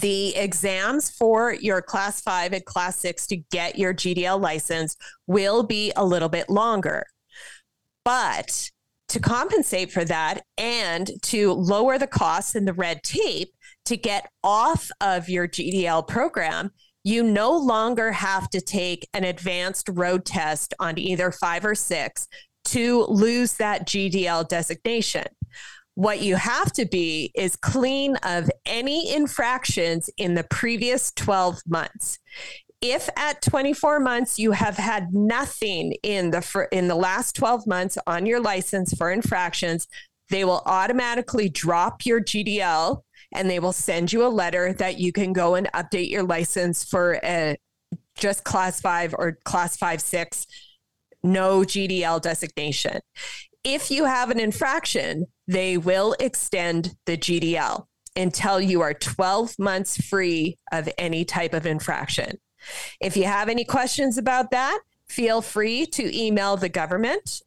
the 0.00 0.34
exams 0.36 1.10
for 1.10 1.52
your 1.52 1.82
class 1.82 2.20
five 2.20 2.52
and 2.52 2.64
class 2.64 2.96
six 2.98 3.26
to 3.28 3.36
get 3.36 3.78
your 3.78 3.92
GDL 3.92 4.40
license 4.40 4.96
will 5.26 5.62
be 5.62 5.92
a 5.96 6.04
little 6.04 6.28
bit 6.28 6.48
longer. 6.48 7.04
But 8.04 8.70
to 9.08 9.20
compensate 9.20 9.92
for 9.92 10.04
that 10.06 10.42
and 10.56 11.10
to 11.22 11.52
lower 11.52 11.98
the 11.98 12.06
costs 12.06 12.54
and 12.54 12.66
the 12.66 12.72
red 12.72 13.02
tape 13.02 13.50
to 13.84 13.96
get 13.96 14.30
off 14.42 14.90
of 15.00 15.28
your 15.28 15.46
GDL 15.46 16.06
program, 16.06 16.70
you 17.04 17.22
no 17.22 17.56
longer 17.56 18.12
have 18.12 18.48
to 18.50 18.60
take 18.60 19.08
an 19.12 19.24
advanced 19.24 19.88
road 19.90 20.24
test 20.24 20.72
on 20.78 20.98
either 20.98 21.30
five 21.32 21.64
or 21.64 21.74
six 21.74 22.28
to 22.64 23.04
lose 23.04 23.54
that 23.54 23.86
GDL 23.86 24.48
designation. 24.48 25.24
What 25.94 26.20
you 26.20 26.36
have 26.36 26.72
to 26.72 26.86
be 26.86 27.30
is 27.34 27.56
clean 27.56 28.16
of 28.16 28.50
any 28.64 29.12
infractions 29.12 30.08
in 30.16 30.34
the 30.34 30.44
previous 30.44 31.12
12 31.12 31.60
months. 31.66 32.18
If 32.80 33.08
at 33.16 33.42
24 33.42 34.00
months 34.00 34.38
you 34.38 34.52
have 34.52 34.76
had 34.76 35.12
nothing 35.12 35.92
in 36.02 36.30
the 36.30 36.68
in 36.72 36.88
the 36.88 36.94
last 36.94 37.36
12 37.36 37.66
months 37.66 37.98
on 38.06 38.26
your 38.26 38.40
license 38.40 38.94
for 38.94 39.12
infractions, 39.12 39.86
they 40.30 40.44
will 40.44 40.62
automatically 40.66 41.48
drop 41.48 42.06
your 42.06 42.20
GDL 42.20 43.02
and 43.34 43.48
they 43.48 43.60
will 43.60 43.72
send 43.72 44.12
you 44.12 44.24
a 44.24 44.28
letter 44.28 44.72
that 44.72 44.98
you 44.98 45.12
can 45.12 45.32
go 45.32 45.54
and 45.54 45.70
update 45.74 46.10
your 46.10 46.22
license 46.22 46.82
for 46.82 47.20
a 47.22 47.56
just 48.16 48.44
class 48.44 48.80
5 48.80 49.14
or 49.18 49.38
class 49.44 49.76
5 49.76 50.00
6 50.00 50.46
no 51.22 51.60
GDL 51.60 52.20
designation. 52.20 53.00
If 53.64 53.90
you 53.90 54.04
have 54.04 54.30
an 54.30 54.40
infraction, 54.40 55.26
they 55.46 55.78
will 55.78 56.16
extend 56.18 56.96
the 57.06 57.16
GDL 57.16 57.86
until 58.16 58.60
you 58.60 58.80
are 58.80 58.92
12 58.92 59.58
months 59.58 59.96
free 60.04 60.58
of 60.72 60.88
any 60.98 61.24
type 61.24 61.54
of 61.54 61.64
infraction. 61.64 62.38
If 63.00 63.16
you 63.16 63.24
have 63.24 63.48
any 63.48 63.64
questions 63.64 64.18
about 64.18 64.50
that, 64.50 64.80
feel 65.06 65.42
free 65.42 65.86
to 65.86 66.16
email 66.16 66.56
the 66.56 66.68
government. 66.68 67.42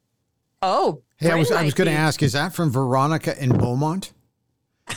Oh, 0.61 1.03
hey, 1.17 1.31
I 1.31 1.35
was, 1.35 1.51
I 1.51 1.63
was 1.63 1.73
going 1.73 1.89
to 1.89 1.93
ask, 1.93 2.23
is 2.23 2.33
that 2.33 2.53
from 2.53 2.71
Veronica 2.71 3.41
in 3.41 3.57
Beaumont? 3.57 4.13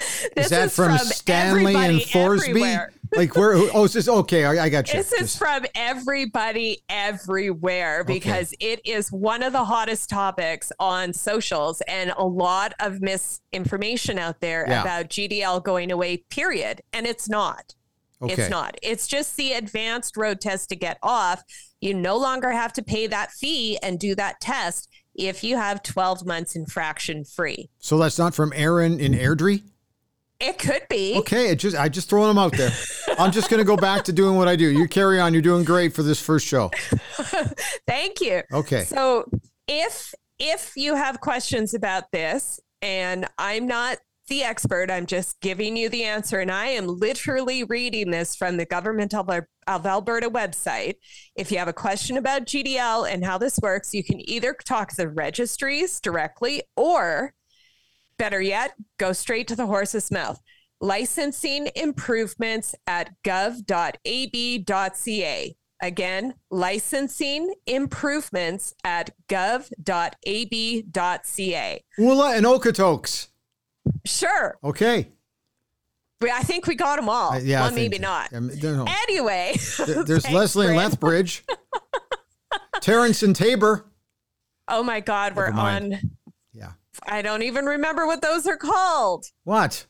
is 0.36 0.50
that 0.50 0.66
is 0.66 0.76
from, 0.76 0.96
from 0.96 1.06
Stanley 1.06 1.74
and? 1.74 2.02
Everywhere. 2.14 2.92
Like 3.16 3.36
where? 3.36 3.54
Oh, 3.54 3.84
is 3.84 3.92
this 3.92 4.08
okay? 4.08 4.44
I, 4.44 4.64
I 4.64 4.68
got 4.68 4.88
you. 4.88 4.94
This 4.94 5.12
is 5.12 5.20
Just. 5.20 5.38
from 5.38 5.64
everybody 5.76 6.82
everywhere 6.88 8.02
because 8.02 8.52
okay. 8.54 8.72
it 8.72 8.80
is 8.84 9.12
one 9.12 9.44
of 9.44 9.52
the 9.52 9.64
hottest 9.64 10.10
topics 10.10 10.72
on 10.80 11.12
socials 11.12 11.80
and 11.82 12.12
a 12.16 12.24
lot 12.24 12.72
of 12.80 13.00
misinformation 13.00 14.18
out 14.18 14.40
there 14.40 14.66
yeah. 14.68 14.80
about 14.80 15.10
GDL 15.10 15.62
going 15.62 15.92
away. 15.92 16.24
Period, 16.28 16.82
and 16.92 17.06
it's 17.06 17.28
not. 17.28 17.76
Okay. 18.20 18.32
It's 18.32 18.50
not. 18.50 18.76
It's 18.82 19.06
just 19.06 19.36
the 19.36 19.52
advanced 19.52 20.16
road 20.16 20.40
test 20.40 20.68
to 20.70 20.76
get 20.76 20.98
off. 21.00 21.44
You 21.80 21.94
no 21.94 22.16
longer 22.16 22.50
have 22.50 22.72
to 22.72 22.82
pay 22.82 23.06
that 23.06 23.30
fee 23.30 23.78
and 23.82 23.98
do 23.98 24.16
that 24.16 24.40
test 24.40 24.88
if 25.14 25.44
you 25.44 25.56
have 25.56 25.82
12 25.82 26.26
months 26.26 26.56
infraction 26.56 27.24
free. 27.24 27.70
So 27.78 27.98
that's 27.98 28.18
not 28.18 28.34
from 28.34 28.52
Aaron 28.54 28.98
in 28.98 29.12
Airdrie? 29.12 29.62
It 30.44 30.58
could 30.58 30.82
be. 30.90 31.16
Okay, 31.18 31.50
it 31.50 31.56
just 31.56 31.76
I 31.76 31.88
just 31.88 32.10
throwing 32.10 32.28
them 32.28 32.38
out 32.38 32.52
there. 32.52 32.70
I'm 33.18 33.32
just 33.32 33.48
going 33.48 33.58
to 33.58 33.64
go 33.64 33.76
back 33.76 34.04
to 34.04 34.12
doing 34.12 34.36
what 34.36 34.46
I 34.46 34.56
do. 34.56 34.66
You 34.66 34.86
carry 34.86 35.18
on. 35.18 35.32
You're 35.32 35.42
doing 35.42 35.64
great 35.64 35.94
for 35.94 36.02
this 36.02 36.20
first 36.20 36.46
show. 36.46 36.70
Thank 37.86 38.20
you. 38.20 38.42
Okay. 38.52 38.84
So, 38.84 39.24
if 39.66 40.14
if 40.38 40.72
you 40.76 40.96
have 40.96 41.20
questions 41.20 41.72
about 41.72 42.12
this 42.12 42.60
and 42.82 43.26
I'm 43.38 43.66
not 43.66 43.98
the 44.28 44.42
expert, 44.42 44.90
I'm 44.90 45.06
just 45.06 45.40
giving 45.40 45.76
you 45.76 45.88
the 45.88 46.04
answer 46.04 46.40
and 46.40 46.50
I 46.50 46.66
am 46.66 46.86
literally 46.86 47.64
reading 47.64 48.10
this 48.10 48.34
from 48.34 48.56
the 48.56 48.66
government 48.66 49.14
of, 49.14 49.28
of 49.66 49.86
Alberta 49.86 50.30
website. 50.30 50.94
If 51.36 51.52
you 51.52 51.58
have 51.58 51.68
a 51.68 51.74
question 51.74 52.16
about 52.16 52.46
GDL 52.46 53.10
and 53.10 53.24
how 53.24 53.38
this 53.38 53.58
works, 53.62 53.92
you 53.92 54.02
can 54.02 54.26
either 54.28 54.56
talk 54.64 54.90
to 54.90 54.96
the 54.96 55.08
registries 55.08 56.00
directly 56.00 56.62
or 56.76 57.34
Better 58.18 58.40
yet, 58.40 58.74
go 58.98 59.12
straight 59.12 59.48
to 59.48 59.56
the 59.56 59.66
horse's 59.66 60.10
mouth. 60.10 60.40
Licensing 60.80 61.70
improvements 61.74 62.74
at 62.86 63.10
gov.ab.ca. 63.24 63.66
Again, 65.82 66.34
licensing 66.50 67.54
improvements 67.66 68.74
at 68.84 69.10
gov.ab.ca. 69.28 69.74
Woola 71.98 72.36
and 72.36 72.46
Okotoks. 72.46 73.28
Sure. 74.04 74.56
Okay. 74.62 75.08
I 76.22 76.42
think 76.42 76.66
we 76.66 76.74
got 76.74 76.96
them 76.96 77.08
all. 77.08 77.32
Uh, 77.32 77.38
yeah, 77.38 77.62
well, 77.62 77.72
maybe 77.72 77.98
not. 77.98 78.32
Anyway, 78.32 79.56
there, 79.86 80.04
there's 80.04 80.30
Leslie 80.30 80.68
and 80.68 80.76
Lethbridge, 80.76 81.44
Terrence 82.80 83.22
and 83.22 83.36
Taber. 83.36 83.84
Oh 84.68 84.82
my 84.82 85.00
God, 85.00 85.36
we're 85.36 85.50
on 85.50 86.13
I 87.06 87.22
don't 87.22 87.42
even 87.42 87.66
remember 87.66 88.06
what 88.06 88.22
those 88.22 88.46
are 88.46 88.56
called. 88.56 89.26
What? 89.44 89.86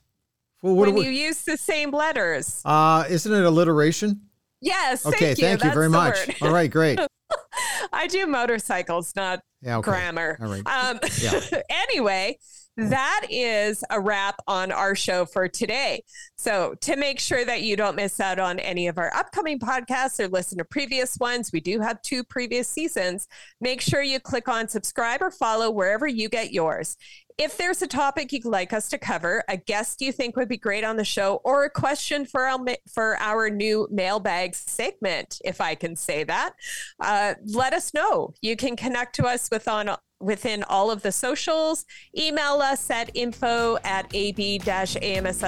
Well, 0.62 0.74
what 0.74 0.94
when 0.94 1.04
you 1.04 1.10
use 1.10 1.42
the 1.42 1.56
same 1.56 1.90
letters. 1.90 2.62
Uh, 2.64 3.04
isn't 3.08 3.32
it 3.32 3.44
alliteration? 3.44 4.22
Yes. 4.60 5.04
Okay. 5.04 5.34
Thank 5.34 5.38
you, 5.38 5.46
thank 5.46 5.64
you 5.64 5.72
very 5.72 5.90
much. 5.90 6.42
All 6.42 6.50
right. 6.50 6.70
Great. 6.70 6.98
I 7.92 8.06
do 8.06 8.26
motorcycles, 8.26 9.14
not 9.14 9.40
yeah, 9.60 9.78
okay. 9.78 9.90
grammar. 9.90 10.38
All 10.40 10.48
right. 10.48 10.66
Um, 10.66 10.98
yeah. 11.20 11.40
anyway, 11.70 12.38
that 12.76 13.26
is 13.30 13.84
a 13.90 14.00
wrap 14.00 14.40
on 14.46 14.72
our 14.72 14.94
show 14.94 15.26
for 15.26 15.48
today. 15.48 16.02
So, 16.37 16.74
to 16.80 16.96
make 16.96 17.20
sure 17.20 17.44
that 17.44 17.62
you 17.62 17.76
don't 17.76 17.96
miss 17.96 18.18
out 18.20 18.38
on 18.38 18.58
any 18.58 18.88
of 18.88 18.98
our 18.98 19.14
upcoming 19.14 19.58
podcasts 19.58 20.18
or 20.18 20.28
listen 20.28 20.58
to 20.58 20.64
previous 20.64 21.16
ones, 21.18 21.50
we 21.52 21.60
do 21.60 21.80
have 21.80 22.02
two 22.02 22.24
previous 22.24 22.68
seasons. 22.68 23.28
Make 23.60 23.80
sure 23.80 24.02
you 24.02 24.18
click 24.18 24.48
on 24.48 24.68
subscribe 24.68 25.22
or 25.22 25.30
follow 25.30 25.70
wherever 25.70 26.06
you 26.06 26.28
get 26.28 26.52
yours. 26.52 26.96
If 27.37 27.56
there's 27.56 27.82
a 27.82 27.88
topic 27.88 28.32
you'd 28.32 28.44
like 28.44 28.72
us 28.72 28.88
to 28.90 28.98
cover, 28.98 29.42
a 29.48 29.56
guest 29.56 30.00
you 30.00 30.12
think 30.12 30.37
would 30.37 30.48
be 30.48 30.56
great 30.56 30.84
on 30.84 30.96
the 30.96 31.04
show, 31.04 31.40
or 31.42 31.64
a 31.64 31.70
question 31.70 32.26
for 32.26 32.46
our, 32.46 32.58
for 32.92 33.16
our 33.18 33.50
new 33.50 33.88
mailbag 33.90 34.54
segment, 34.54 35.40
if 35.44 35.60
I 35.60 35.74
can 35.74 35.96
say 35.96 36.22
that, 36.24 36.54
uh, 37.00 37.34
let 37.46 37.72
us 37.72 37.92
know. 37.92 38.34
You 38.40 38.54
can 38.54 38.76
connect 38.76 39.16
to 39.16 39.26
us 39.26 39.48
with 39.50 39.66
on 39.66 39.96
within 40.24 40.64
all 40.64 40.90
of 40.90 41.02
the 41.02 41.12
socials. 41.12 41.84
Email 42.16 42.60
us 42.62 42.90
at 42.90 43.10
info 43.14 43.76
at 43.84 44.06
ab-amss.org 44.14 45.46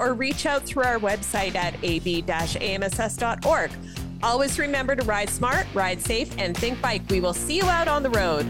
or 0.00 0.14
reach 0.14 0.46
out 0.46 0.62
through 0.62 0.84
our 0.84 0.98
website 0.98 1.54
at 1.54 1.74
ab-amss.org. 1.84 3.70
Always 4.22 4.58
remember 4.58 4.96
to 4.96 5.04
ride 5.04 5.28
smart, 5.28 5.66
ride 5.74 6.00
safe, 6.00 6.34
and 6.38 6.56
think 6.56 6.80
bike. 6.80 7.02
We 7.10 7.20
will 7.20 7.34
see 7.34 7.56
you 7.56 7.64
out 7.64 7.88
on 7.88 8.02
the 8.02 8.10
road. 8.10 8.46